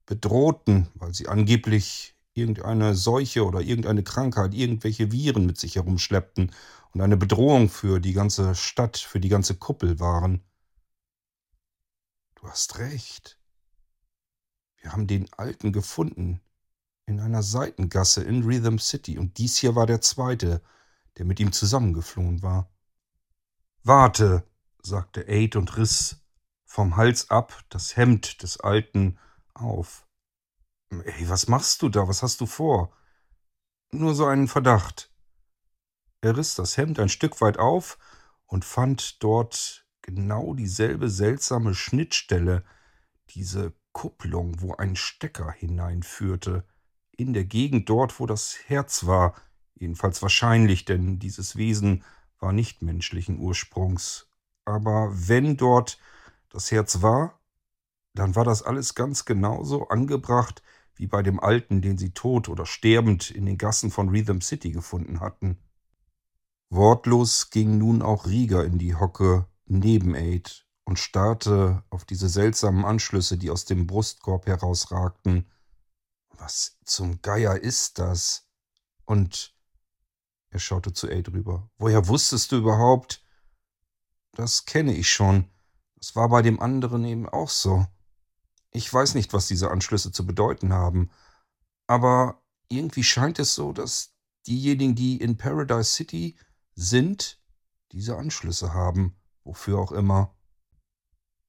[0.10, 6.52] bedrohten, weil sie angeblich irgendeine Seuche oder irgendeine Krankheit, irgendwelche Viren mit sich herumschleppten
[6.93, 10.43] und eine Bedrohung für die ganze Stadt, für die ganze Kuppel waren.
[12.34, 13.39] Du hast recht.
[14.78, 16.41] Wir haben den Alten gefunden
[17.06, 20.63] in einer Seitengasse in Rhythm City und dies hier war der zweite,
[21.19, 22.72] der mit ihm zusammengeflohen war.
[23.84, 24.43] Warte,
[24.82, 26.17] sagte Aid und riss
[26.65, 29.19] vom Hals ab das Hemd des Alten
[29.54, 30.08] auf.
[30.92, 32.08] Ey, was machst du da?
[32.08, 32.92] Was hast du vor?
[33.92, 35.12] Nur so einen Verdacht.
[36.22, 37.98] Er riss das Hemd ein Stück weit auf
[38.46, 42.64] und fand dort genau dieselbe seltsame Schnittstelle,
[43.30, 46.66] diese Kupplung, wo ein Stecker hineinführte,
[47.12, 49.36] in der Gegend dort, wo das Herz war,
[49.76, 52.04] jedenfalls wahrscheinlich, denn dieses Wesen
[52.40, 54.30] war nicht menschlichen Ursprungs.
[54.66, 56.00] Aber wenn dort
[56.50, 57.38] das Herz war,
[58.20, 60.62] dann war das alles ganz genauso angebracht
[60.96, 64.72] wie bei dem Alten, den sie tot oder sterbend in den Gassen von Rhythm City
[64.72, 65.58] gefunden hatten.
[66.70, 72.84] Wortlos ging nun auch Rieger in die Hocke neben Aid und starrte auf diese seltsamen
[72.84, 75.50] Anschlüsse, die aus dem Brustkorb herausragten.
[76.38, 78.48] Was zum Geier ist das?
[79.06, 79.56] Und
[80.50, 81.70] er schaute zu Aid rüber.
[81.78, 83.24] Woher wusstest du überhaupt?
[84.34, 85.46] Das kenne ich schon.
[85.96, 87.88] Das war bei dem anderen eben auch so.
[88.72, 91.10] Ich weiß nicht, was diese Anschlüsse zu bedeuten haben,
[91.88, 94.14] aber irgendwie scheint es so, dass
[94.48, 96.38] diejenigen, die in Paradise City
[96.76, 97.42] sind,
[97.92, 100.36] diese Anschlüsse haben, wofür auch immer.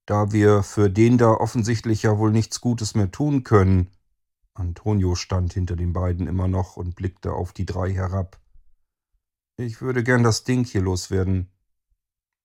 [0.06, 3.90] Da wir für den da offensichtlich ja wohl nichts Gutes mehr tun können.
[4.54, 8.40] Antonio stand hinter den beiden immer noch und blickte auf die drei herab.
[9.56, 11.52] Ich würde gern das Ding hier loswerden.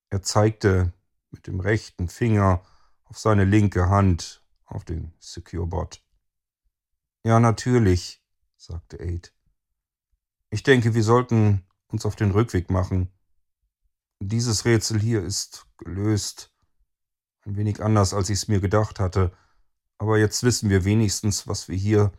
[0.09, 0.93] Er zeigte
[1.31, 2.61] mit dem rechten Finger
[3.05, 6.03] auf seine linke Hand auf den Secure-Bot.
[7.23, 8.23] Ja, natürlich,
[8.57, 9.33] sagte Aid.
[10.49, 13.11] Ich denke, wir sollten uns auf den Rückweg machen.
[14.19, 16.53] Dieses Rätsel hier ist gelöst.
[17.41, 19.35] Ein wenig anders, als ich es mir gedacht hatte.
[19.97, 22.11] Aber jetzt wissen wir wenigstens, was wir hier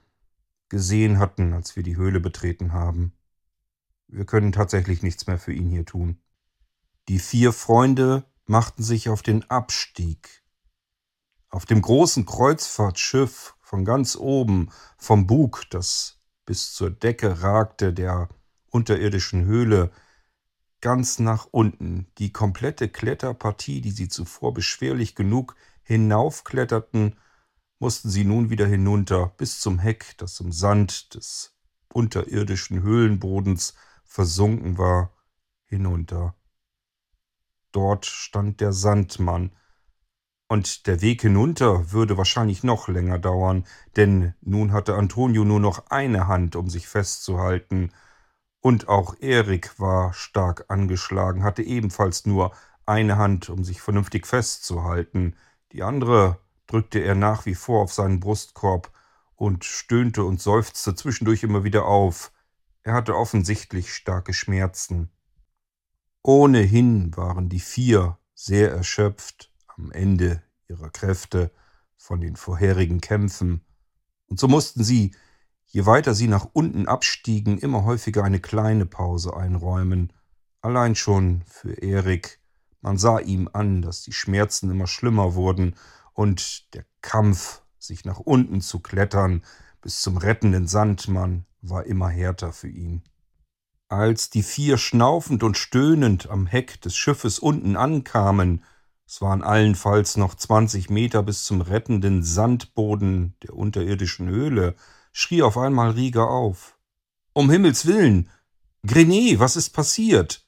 [0.69, 3.13] gesehen hatten, als wir die Höhle betreten haben.
[4.09, 6.21] Wir können tatsächlich nichts mehr für ihn hier tun.
[7.09, 10.45] Die vier Freunde machten sich auf den Abstieg
[11.57, 18.29] auf dem großen Kreuzfahrtschiff von ganz oben, vom Bug, das bis zur Decke ragte der
[18.69, 19.91] unterirdischen Höhle,
[20.83, 27.17] ganz nach unten, die komplette Kletterpartie, die sie zuvor beschwerlich genug hinaufkletterten,
[27.79, 31.57] mussten sie nun wieder hinunter bis zum Heck, das im Sand des
[31.91, 33.73] unterirdischen Höhlenbodens
[34.05, 35.11] versunken war,
[35.65, 36.35] hinunter.
[37.73, 39.53] Dort stand der Sandmann,
[40.49, 43.65] Und der Weg hinunter würde wahrscheinlich noch länger dauern,
[43.97, 47.91] denn nun hatte Antonio nur noch eine Hand, um sich festzuhalten,
[48.61, 52.53] und auch Erik war stark angeschlagen, hatte ebenfalls nur
[52.85, 55.37] eine Hand, um sich vernünftig festzuhalten.
[55.71, 58.91] Die andere drückte er nach wie vor auf seinen Brustkorb
[59.37, 62.33] und stöhnte und seufzte zwischendurch immer wieder auf.
[62.83, 65.11] Er hatte offensichtlich starke Schmerzen.
[66.23, 71.51] Ohnehin waren die vier sehr erschöpft am Ende ihrer Kräfte
[71.97, 73.63] von den vorherigen Kämpfen,
[74.29, 75.15] und so mussten sie,
[75.67, 80.13] je weiter sie nach unten abstiegen, immer häufiger eine kleine Pause einräumen,
[80.61, 82.41] allein schon für Erik.
[82.81, 85.77] Man sah ihm an, dass die Schmerzen immer schlimmer wurden
[86.13, 89.43] und der Kampf, sich nach unten zu klettern,
[89.81, 93.03] bis zum rettenden Sandmann, war immer härter für ihn.
[93.89, 98.65] Als die vier schnaufend und stöhnend am Heck des Schiffes unten ankamen,
[99.07, 104.75] es waren allenfalls noch zwanzig Meter bis zum rettenden Sandboden der unterirdischen Höhle,
[105.13, 106.77] schrie auf einmal Rieger auf.
[107.33, 108.29] Um Himmels willen!
[108.85, 110.47] Grenet, was ist passiert?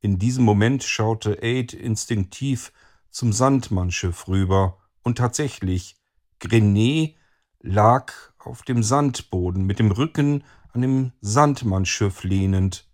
[0.00, 2.72] In diesem Moment schaute Aid instinktiv
[3.10, 5.96] zum Sandmannschiff rüber, und tatsächlich,
[6.38, 7.16] Grenet
[7.60, 12.88] lag auf dem Sandboden mit dem Rücken an dem Sandmannschiff lehnend.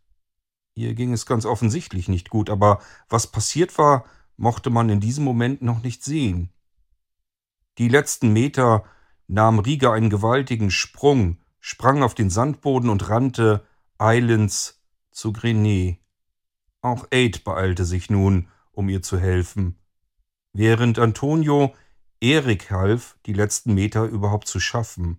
[0.74, 4.04] Ihr ging es ganz offensichtlich nicht gut, aber was passiert war,
[4.38, 6.50] mochte man in diesem Moment noch nicht sehen.
[7.76, 8.84] Die letzten Meter
[9.26, 13.66] nahm Rieger einen gewaltigen Sprung, sprang auf den Sandboden und rannte
[13.98, 15.98] eilends zu Grenet.
[16.80, 19.76] Auch Aid beeilte sich nun, um ihr zu helfen.
[20.52, 21.74] Während Antonio
[22.20, 25.18] Erik half, die letzten Meter überhaupt zu schaffen.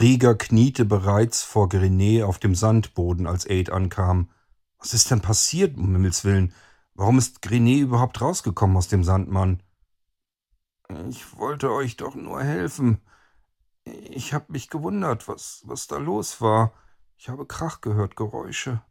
[0.00, 4.30] Rieger kniete bereits vor Grenet auf dem Sandboden, als Aid ankam.
[4.78, 6.54] Was ist denn passiert, um Himmels Willen?
[6.94, 9.62] Warum ist Grenet überhaupt rausgekommen aus dem Sandmann?
[11.08, 13.00] Ich wollte euch doch nur helfen.
[13.84, 16.72] Ich hab mich gewundert, was, was da los war.
[17.16, 18.82] Ich habe Krach gehört, Geräusche.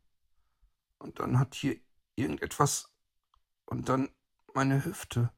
[1.00, 1.78] Und dann hat hier
[2.16, 2.92] irgendetwas.
[3.66, 4.10] Und dann
[4.54, 5.32] meine Hüfte.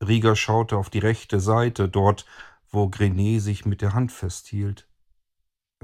[0.00, 2.26] Rieger schaute auf die rechte Seite, dort,
[2.68, 4.88] wo Grenet sich mit der Hand festhielt.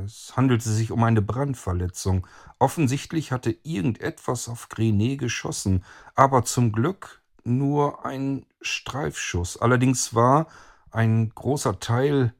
[0.05, 2.27] Es handelte sich um eine Brandverletzung.
[2.59, 5.85] Offensichtlich hatte irgendetwas auf Grenet geschossen,
[6.15, 9.57] aber zum Glück nur ein Streifschuss.
[9.57, 10.47] Allerdings war
[10.91, 12.35] ein großer Teil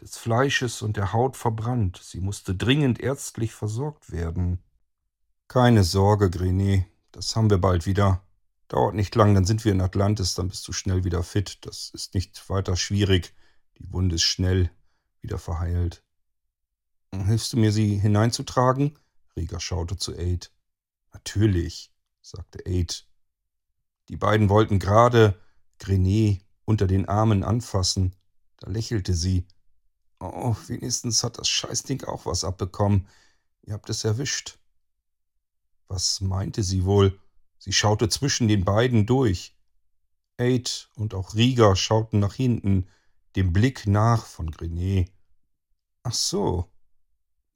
[0.00, 2.00] des Fleisches und der Haut verbrannt.
[2.02, 4.58] Sie musste dringend ärztlich versorgt werden.
[5.48, 8.22] Keine Sorge, Grenet, das haben wir bald wieder.
[8.68, 11.58] Dauert nicht lang, dann sind wir in Atlantis, dann bist du schnell wieder fit.
[11.66, 13.34] Das ist nicht weiter schwierig.
[13.78, 14.70] Die Wunde ist schnell
[15.20, 16.02] wieder verheilt.
[17.14, 18.98] Hilfst du mir, sie hineinzutragen?
[19.36, 20.50] Rieger schaute zu Aid.
[21.12, 23.06] Natürlich, sagte Aid.
[24.08, 25.38] Die beiden wollten gerade
[25.78, 28.14] Grenet unter den Armen anfassen.
[28.58, 29.46] Da lächelte sie.
[30.20, 33.08] Oh, wenigstens hat das Scheißding auch was abbekommen.
[33.62, 34.58] Ihr habt es erwischt.
[35.88, 37.20] Was meinte sie wohl?
[37.58, 39.56] Sie schaute zwischen den beiden durch.
[40.38, 42.88] Aid und auch Rieger schauten nach hinten,
[43.36, 45.12] dem Blick nach von Grenet.
[46.02, 46.72] Ach so,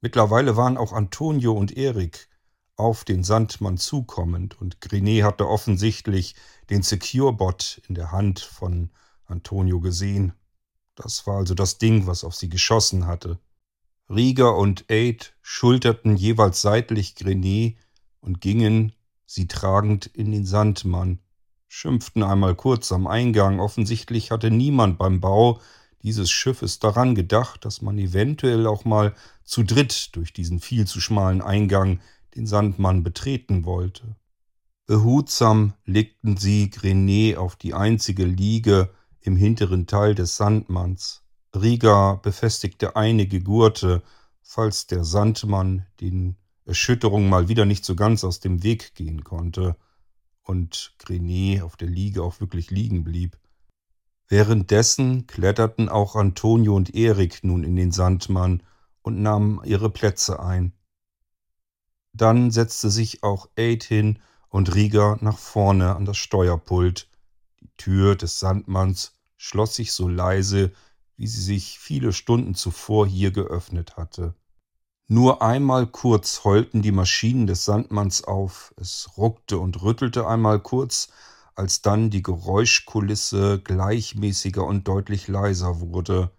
[0.07, 2.29] Mittlerweile waren auch Antonio und Erik
[2.77, 6.33] auf den Sandmann zukommend und Grenet hatte offensichtlich
[6.69, 8.89] den Secure-Bot in der Hand von
[9.25, 10.31] Antonio gesehen.
[10.95, 13.37] Das war also das Ding, was auf sie geschossen hatte.
[14.09, 17.75] Rieger und Aid schulterten jeweils seitlich Grenet
[18.21, 18.93] und gingen,
[19.25, 21.19] sie tragend, in den Sandmann,
[21.67, 23.59] schimpften einmal kurz am Eingang.
[23.59, 25.59] Offensichtlich hatte niemand beim Bau
[26.03, 31.01] dieses Schiffes daran gedacht, dass man eventuell auch mal zu dritt durch diesen viel zu
[31.01, 31.99] schmalen Eingang
[32.35, 34.15] den Sandmann betreten wollte.
[34.85, 41.23] Behutsam legten sie Grenet auf die einzige Liege im hinteren Teil des Sandmanns.
[41.53, 44.01] Rieger befestigte einige Gurte,
[44.41, 49.75] falls der Sandmann den Erschütterungen mal wieder nicht so ganz aus dem Weg gehen konnte
[50.43, 53.37] und Grenet auf der Liege auch wirklich liegen blieb.
[54.29, 58.61] Währenddessen kletterten auch Antonio und Erik nun in den Sandmann
[59.01, 60.73] und nahmen ihre Plätze ein.
[62.11, 67.09] Dann setzte sich auch Aid hin und Rieger nach vorne an das Steuerpult.
[67.61, 70.73] Die Tür des Sandmanns schloss sich so leise,
[71.15, 74.35] wie sie sich viele Stunden zuvor hier geöffnet hatte.
[75.07, 81.07] Nur einmal kurz heulten die Maschinen des Sandmanns auf, es ruckte und rüttelte einmal kurz,
[81.57, 86.31] als dann die Geräuschkulisse gleichmäßiger und deutlich leiser wurde.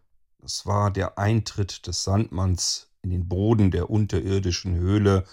[0.44, 5.24] Es war der Eintritt des Sandmanns in den Boden der unterirdischen Höhle,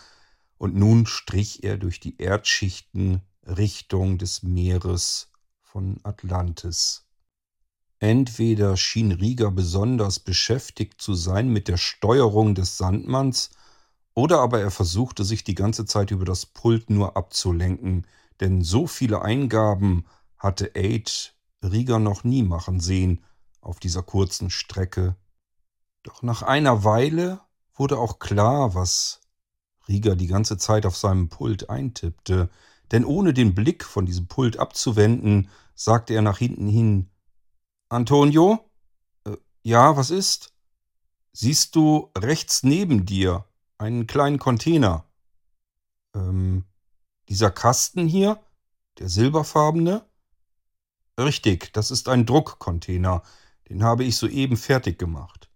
[0.58, 5.32] und nun strich er durch die Erdschichten Richtung des Meeres
[5.62, 7.06] von Atlantis.
[8.00, 13.52] Entweder schien Rieger besonders beschäftigt zu sein mit der Steuerung des Sandmanns,
[14.16, 18.08] oder aber er versuchte sich die ganze Zeit über das Pult nur abzulenken,
[18.40, 20.06] denn so viele Eingaben
[20.38, 23.24] hatte Aid Rieger noch nie machen sehen
[23.62, 25.16] auf dieser kurzen Strecke.
[26.04, 27.42] Doch nach einer Weile
[27.74, 29.22] wurde auch klar, was
[29.88, 32.50] Rieger die ganze Zeit auf seinem Pult eintippte,
[32.92, 37.10] denn ohne den Blick von diesem Pult abzuwenden, sagte er nach hinten hin
[37.90, 38.70] Antonio?
[39.26, 40.54] Äh, ja, was ist?
[41.34, 43.46] Siehst du rechts neben dir
[43.78, 45.06] einen kleinen Container?
[46.14, 46.66] Ähm,
[47.30, 48.40] dieser Kasten hier?
[49.00, 50.06] Der silberfarbene?
[51.20, 53.24] Richtig, das ist ein Druckcontainer.
[53.70, 55.50] Den habe ich soeben fertig gemacht.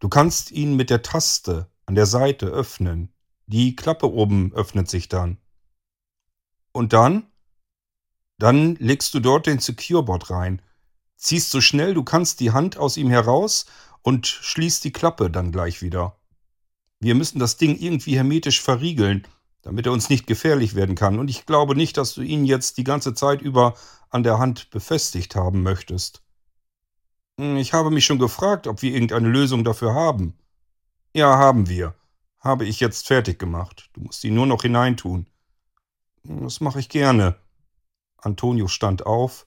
[0.00, 3.12] Du kannst ihn mit der Taste an der Seite öffnen.
[3.46, 5.38] Die Klappe oben öffnet sich dann.
[6.72, 7.26] Und dann?
[8.38, 10.60] Dann legst du dort den Securebot rein,
[11.16, 13.66] ziehst so schnell du kannst die Hand aus ihm heraus
[14.02, 16.18] und schließt die Klappe dann gleich wieder.
[17.00, 19.26] Wir müssen das Ding irgendwie hermetisch verriegeln,
[19.64, 21.18] damit er uns nicht gefährlich werden kann.
[21.18, 23.74] Und ich glaube nicht, dass du ihn jetzt die ganze Zeit über
[24.10, 26.22] an der Hand befestigt haben möchtest.
[27.38, 30.34] Hm, ich habe mich schon gefragt, ob wir irgendeine Lösung dafür haben.
[31.14, 31.94] Ja, haben wir.
[32.38, 33.88] Habe ich jetzt fertig gemacht.
[33.94, 35.26] Du musst ihn nur noch hineintun.
[36.26, 37.36] Hm, das mache ich gerne.
[38.18, 39.46] Antonio stand auf,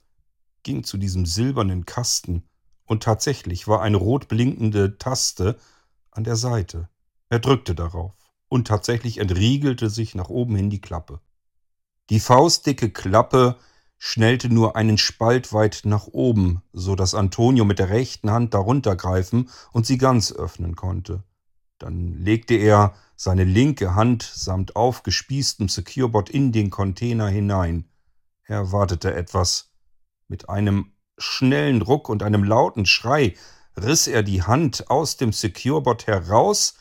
[0.64, 2.44] ging zu diesem silbernen Kasten,
[2.88, 5.60] und tatsächlich war eine rot blinkende Taste
[6.10, 6.90] an der Seite.
[7.30, 8.14] Er drückte darauf,
[8.50, 11.20] und tatsächlich entriegelte sich nach oben hin die Klappe.
[12.10, 13.58] Die faustdicke Klappe
[13.98, 18.96] schnellte nur einen Spalt weit nach oben, so dass Antonio mit der rechten Hand darunter
[18.96, 21.24] greifen und sie ganz öffnen konnte.
[21.80, 27.90] Dann legte er seine linke Hand samt aufgespießtem Securebot in den Container hinein.
[28.44, 29.72] Er wartete etwas.
[30.28, 33.36] Mit einem schnellen Ruck und einem lauten Schrei
[33.76, 36.76] riss er die Hand aus dem Securebot heraus,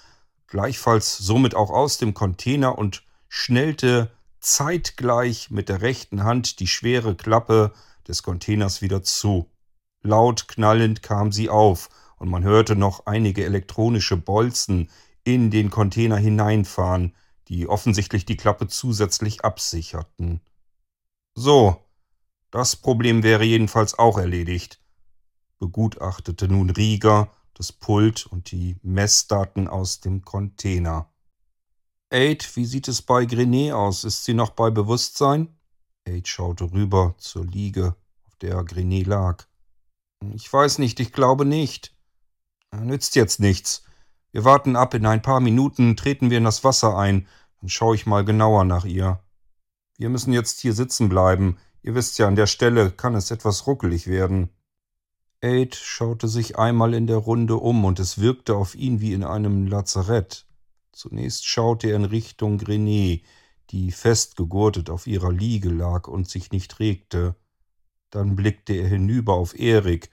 [0.47, 7.15] gleichfalls somit auch aus dem Container und schnellte zeitgleich mit der rechten Hand die schwere
[7.15, 7.73] Klappe
[8.07, 9.51] des Containers wieder zu.
[10.03, 11.89] Laut knallend kam sie auf,
[12.19, 14.89] und man hörte noch einige elektronische Bolzen
[15.25, 17.15] in den Container hineinfahren,
[17.49, 20.41] die offensichtlich die Klappe zusätzlich absicherten.
[21.35, 21.85] So,
[22.51, 24.81] das Problem wäre jedenfalls auch erledigt,
[25.59, 31.11] begutachtete nun Rieger das Pult und die Messdaten aus dem Container.
[32.11, 34.05] Aid, wie sieht es bei Grenet aus?
[34.05, 35.49] Ist sie noch bei Bewusstsein?
[36.05, 37.97] Aid schaute rüber zur Liege,
[38.27, 39.47] auf der Grenet lag.
[40.35, 41.95] Ich weiß nicht, ich glaube nicht.
[42.79, 43.85] Nützt jetzt nichts.
[44.33, 47.27] Wir warten ab, in ein paar Minuten treten wir in das Wasser ein,
[47.61, 49.21] dann schaue ich mal genauer nach ihr.
[49.97, 51.57] Wir müssen jetzt hier sitzen bleiben.
[51.83, 54.51] Ihr wisst ja, an der Stelle kann es etwas ruckelig werden.
[55.41, 59.25] Aid schaute sich einmal in der Runde um, und es wirkte auf ihn wie in
[59.25, 60.47] einem Lazarett.
[60.93, 63.23] Zunächst schaute er in Richtung Grenet,
[63.71, 67.37] die festgegurtet auf ihrer Liege lag und sich nicht regte.
[68.11, 70.11] Dann blickte er hinüber auf Erik,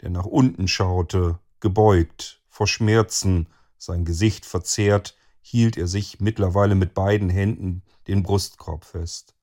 [0.00, 3.48] der nach unten schaute, gebeugt, vor Schmerzen,
[3.78, 9.34] sein Gesicht verzerrt, hielt er sich mittlerweile mit beiden Händen den Brustkorb fest.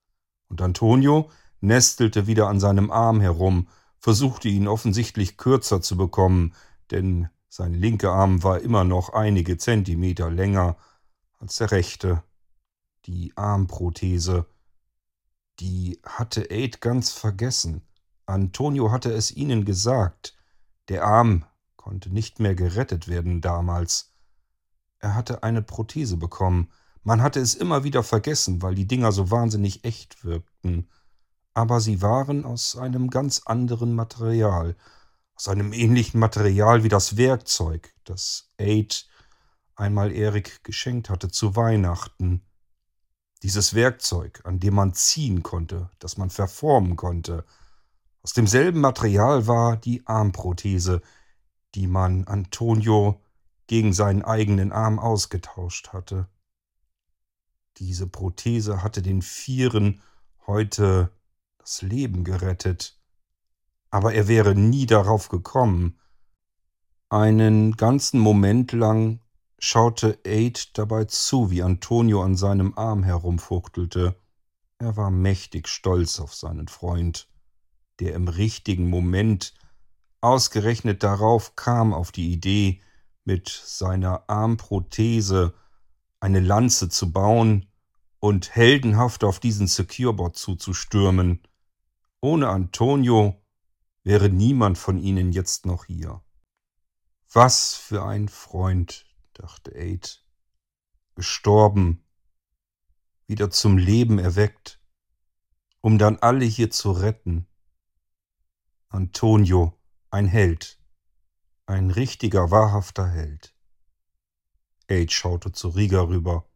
[0.48, 3.68] Und Antonio nestelte wieder an seinem Arm herum,
[4.00, 6.54] versuchte ihn offensichtlich kürzer zu bekommen,
[6.90, 10.76] denn sein linker Arm war immer noch einige Zentimeter länger
[11.38, 12.22] als der rechte.
[13.06, 14.46] Die Armprothese.
[15.58, 17.82] Die hatte Aid ganz vergessen.
[18.26, 20.36] Antonio hatte es ihnen gesagt.
[20.88, 21.44] Der Arm
[21.76, 24.14] konnte nicht mehr gerettet werden damals.
[24.98, 26.70] Er hatte eine Prothese bekommen.
[27.02, 30.88] Man hatte es immer wieder vergessen, weil die Dinger so wahnsinnig echt wirkten.
[31.54, 34.76] Aber sie waren aus einem ganz anderen Material,
[35.34, 39.08] aus einem ähnlichen Material wie das Werkzeug, das Aid
[39.74, 42.42] einmal Erik geschenkt hatte zu Weihnachten.
[43.42, 47.44] Dieses Werkzeug, an dem man ziehen konnte, das man verformen konnte.
[48.22, 51.00] Aus demselben Material war die Armprothese,
[51.74, 53.22] die man Antonio
[53.66, 56.28] gegen seinen eigenen Arm ausgetauscht hatte.
[57.78, 60.02] Diese Prothese hatte den Vieren
[60.46, 61.10] heute
[61.70, 63.00] das Leben gerettet
[63.90, 65.98] aber er wäre nie darauf gekommen.
[67.08, 69.20] Einen ganzen Moment lang
[69.58, 74.16] schaute Aid dabei zu, wie Antonio an seinem Arm herumfuchtelte.
[74.78, 77.28] Er war mächtig stolz auf seinen Freund,
[77.98, 79.54] der im richtigen Moment
[80.20, 82.80] ausgerechnet darauf kam, auf die Idee,
[83.24, 85.52] mit seiner Armprothese
[86.20, 87.66] eine Lanze zu bauen
[88.18, 91.42] und heldenhaft auf diesen Securebot zuzustürmen
[92.22, 93.42] Ohne Antonio
[94.02, 96.22] wäre niemand von ihnen jetzt noch hier.
[97.32, 100.24] Was für ein Freund, dachte Aid.
[101.14, 102.04] Gestorben,
[103.26, 104.82] wieder zum Leben erweckt,
[105.80, 107.46] um dann alle hier zu retten.
[108.88, 109.78] Antonio,
[110.10, 110.78] ein Held,
[111.66, 113.54] ein richtiger, wahrhafter Held.
[114.88, 116.50] Aid schaute zu Riga rüber.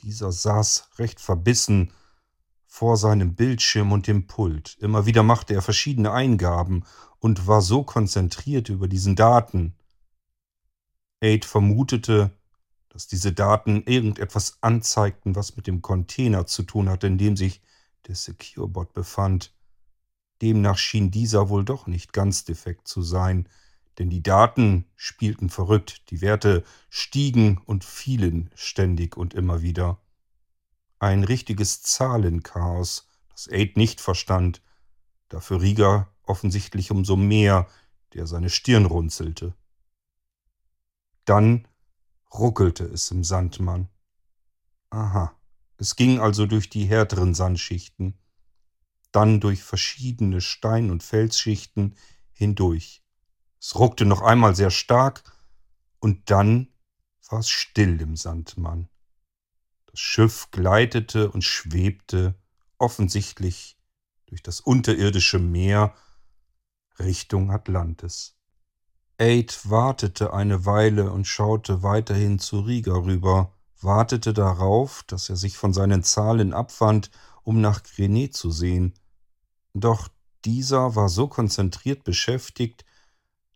[0.00, 1.92] Dieser saß recht verbissen
[2.72, 4.78] vor seinem Bildschirm und dem Pult.
[4.80, 6.84] Immer wieder machte er verschiedene Eingaben
[7.18, 9.74] und war so konzentriert über diesen Daten.
[11.20, 12.30] Aid vermutete,
[12.88, 17.60] dass diese Daten irgendetwas anzeigten, was mit dem Container zu tun hatte, in dem sich
[18.06, 19.54] der Securebot befand.
[20.40, 23.50] Demnach schien dieser wohl doch nicht ganz defekt zu sein,
[23.98, 29.98] denn die Daten spielten verrückt, die Werte stiegen und fielen ständig und immer wieder.
[31.02, 34.62] Ein richtiges Zahlenchaos, das Aid nicht verstand,
[35.28, 37.66] dafür Rieger offensichtlich umso mehr,
[38.14, 39.52] der seine Stirn runzelte.
[41.24, 41.66] Dann
[42.32, 43.88] ruckelte es im Sandmann.
[44.90, 45.36] Aha,
[45.76, 48.16] es ging also durch die härteren Sandschichten,
[49.10, 51.96] dann durch verschiedene Stein- und Felsschichten
[52.30, 53.02] hindurch.
[53.60, 55.24] Es ruckte noch einmal sehr stark
[55.98, 56.68] und dann
[57.28, 58.88] war es still im Sandmann.
[59.92, 62.34] Das Schiff gleitete und schwebte
[62.78, 63.76] offensichtlich
[64.26, 65.94] durch das unterirdische Meer
[66.98, 68.34] Richtung Atlantis.
[69.18, 75.58] Aid wartete eine Weile und schaute weiterhin zu Riga rüber, wartete darauf, dass er sich
[75.58, 77.10] von seinen Zahlen abwand,
[77.42, 78.94] um nach Grenet zu sehen.
[79.74, 80.08] Doch
[80.46, 82.84] dieser war so konzentriert beschäftigt,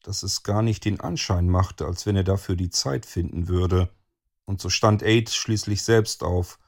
[0.02, 3.88] dass es gar nicht den Anschein machte, als wenn er dafür die Zeit finden würde.
[4.46, 6.58] Und so stand Aid schließlich selbst auf,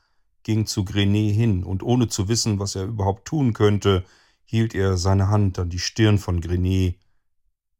[0.42, 4.04] ging zu Grenet hin, und ohne zu wissen, was er überhaupt tun könnte,
[4.44, 6.98] hielt er seine Hand an die Stirn von Grenet.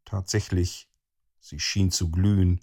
[0.04, 0.88] Tatsächlich,
[1.40, 2.60] sie schien zu glühen.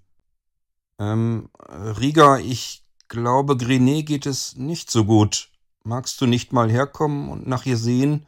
[0.97, 5.51] Ähm, Riga, ich glaube, Grenet geht es nicht so gut.
[5.83, 8.25] Magst du nicht mal herkommen und nach ihr sehen?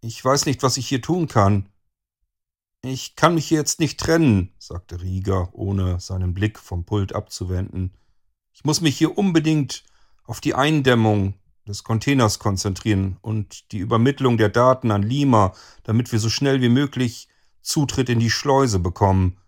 [0.00, 1.68] Ich weiß nicht, was ich hier tun kann.
[2.82, 7.94] Ich kann mich jetzt nicht trennen, sagte Rieger, ohne seinen Blick vom Pult abzuwenden.
[8.60, 9.84] Ich muss mich hier unbedingt
[10.26, 11.32] auf die Eindämmung
[11.66, 16.68] des Containers konzentrieren und die Übermittlung der Daten an Lima, damit wir so schnell wie
[16.68, 17.28] möglich
[17.62, 19.38] Zutritt in die Schleuse bekommen.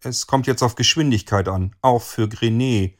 [0.00, 2.96] Es kommt jetzt auf Geschwindigkeit an, auch für Grenet,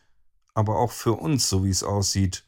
[0.53, 2.45] aber auch für uns, so wie es aussieht.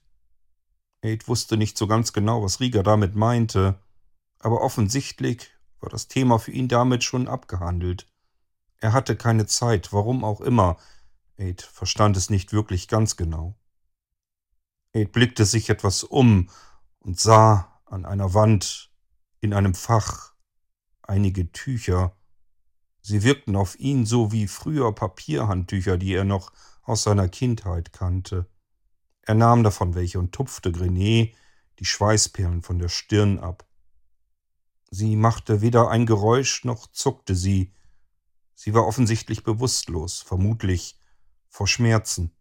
[1.00, 3.80] Aid wusste nicht so ganz genau, was Rieger damit meinte,
[4.38, 5.48] aber offensichtlich
[5.80, 8.06] war das Thema für ihn damit schon abgehandelt.
[8.80, 10.76] Er hatte keine Zeit, warum auch immer.
[11.36, 13.56] Aid verstand es nicht wirklich ganz genau.
[14.92, 16.48] Aid blickte sich etwas um
[17.00, 18.92] und sah an einer Wand
[19.40, 20.34] in einem Fach
[21.02, 22.16] einige Tücher.
[23.00, 28.46] Sie wirkten auf ihn so wie früher Papierhandtücher, die er noch aus seiner Kindheit kannte.
[29.22, 31.34] Er nahm davon welche und tupfte Grenet
[31.78, 33.66] die Schweißperlen von der Stirn ab.
[34.90, 37.72] Sie machte weder ein Geräusch noch zuckte sie.
[38.54, 40.96] Sie war offensichtlich bewusstlos, vermutlich
[41.54, 42.32] vor Schmerzen.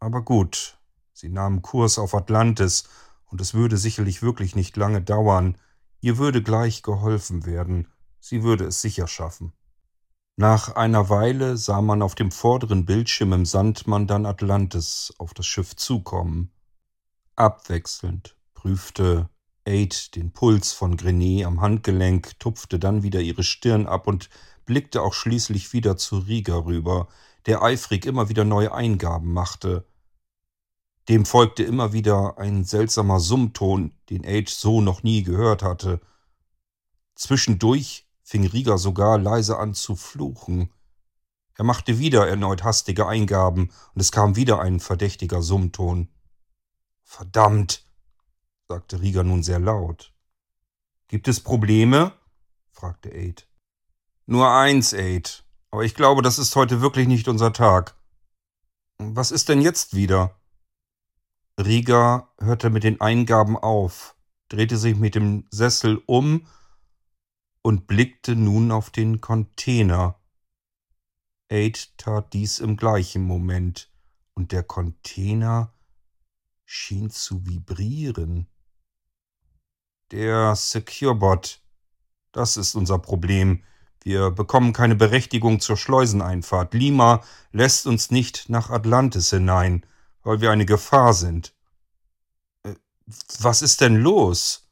[0.00, 0.78] Aber gut,
[1.12, 2.88] sie nahm Kurs auf Atlantis,
[3.26, 5.58] und es würde sicherlich wirklich nicht lange dauern.
[6.00, 7.86] Ihr würde gleich geholfen werden,
[8.20, 9.52] sie würde es sicher schaffen.
[10.36, 15.44] Nach einer Weile sah man auf dem vorderen Bildschirm im Sandmann dann Atlantis auf das
[15.44, 16.50] Schiff zukommen.
[17.36, 19.28] Abwechselnd prüfte
[19.66, 24.30] Aid den Puls von Grenet am Handgelenk, tupfte dann wieder ihre Stirn ab und
[24.64, 27.08] blickte auch schließlich wieder zu Rieger rüber,
[27.46, 29.86] der eifrig immer wieder neue Eingaben machte.
[31.08, 36.00] Dem folgte immer wieder ein seltsamer Summton, den Aid so noch nie gehört hatte.
[37.14, 40.70] Zwischendurch fing Rieger sogar leise an zu fluchen.
[41.54, 46.08] Er machte wieder erneut hastige Eingaben, und es kam wieder ein verdächtiger Summton.
[47.02, 47.86] Verdammt,
[48.68, 50.12] sagte Rieger nun sehr laut.
[51.08, 52.12] Gibt es Probleme?
[52.70, 53.48] fragte Aid.
[54.26, 55.42] Nur eins, Aid.
[55.70, 57.94] Aber ich glaube, das ist heute wirklich nicht unser Tag.
[58.98, 60.34] Was ist denn jetzt wieder?
[61.58, 64.16] Rieger hörte mit den Eingaben auf,
[64.48, 66.46] drehte sich mit dem Sessel um
[67.62, 70.18] und blickte nun auf den Container.
[71.50, 73.90] Aid tat dies im gleichen Moment,
[74.34, 75.74] und der Container
[76.64, 78.46] schien zu vibrieren.
[80.12, 81.60] Der Securebot.
[82.32, 83.64] Das ist unser Problem.
[84.08, 86.72] Wir bekommen keine Berechtigung zur Schleuseneinfahrt.
[86.72, 89.84] Lima lässt uns nicht nach Atlantis hinein,
[90.22, 91.52] weil wir eine Gefahr sind.
[92.62, 92.72] Äh,
[93.40, 94.66] was ist denn los?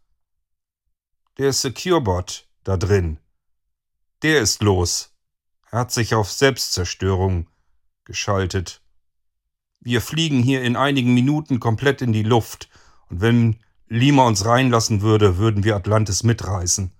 [1.37, 3.19] Der Securebot da drin.
[4.23, 5.13] Der ist los.
[5.71, 7.47] Er hat sich auf Selbstzerstörung
[8.07, 8.81] geschaltet.
[9.81, 12.71] Wir fliegen hier in einigen Minuten komplett in die Luft.
[13.11, 13.57] Und wenn
[13.87, 16.96] Lima uns reinlassen würde, würden wir Atlantis mitreißen.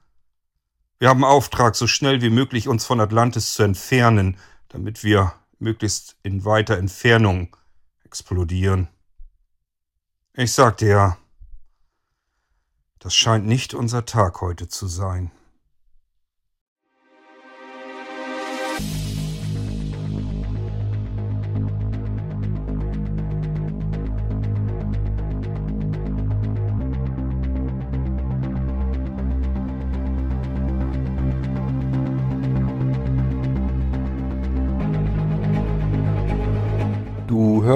[0.99, 4.39] Wir haben Auftrag, so schnell wie möglich uns von Atlantis zu entfernen,
[4.69, 7.55] damit wir möglichst in weiter Entfernung
[8.05, 8.89] explodieren.
[10.33, 11.19] Ich sagte ja,
[12.99, 15.31] das scheint nicht unser Tag heute zu sein.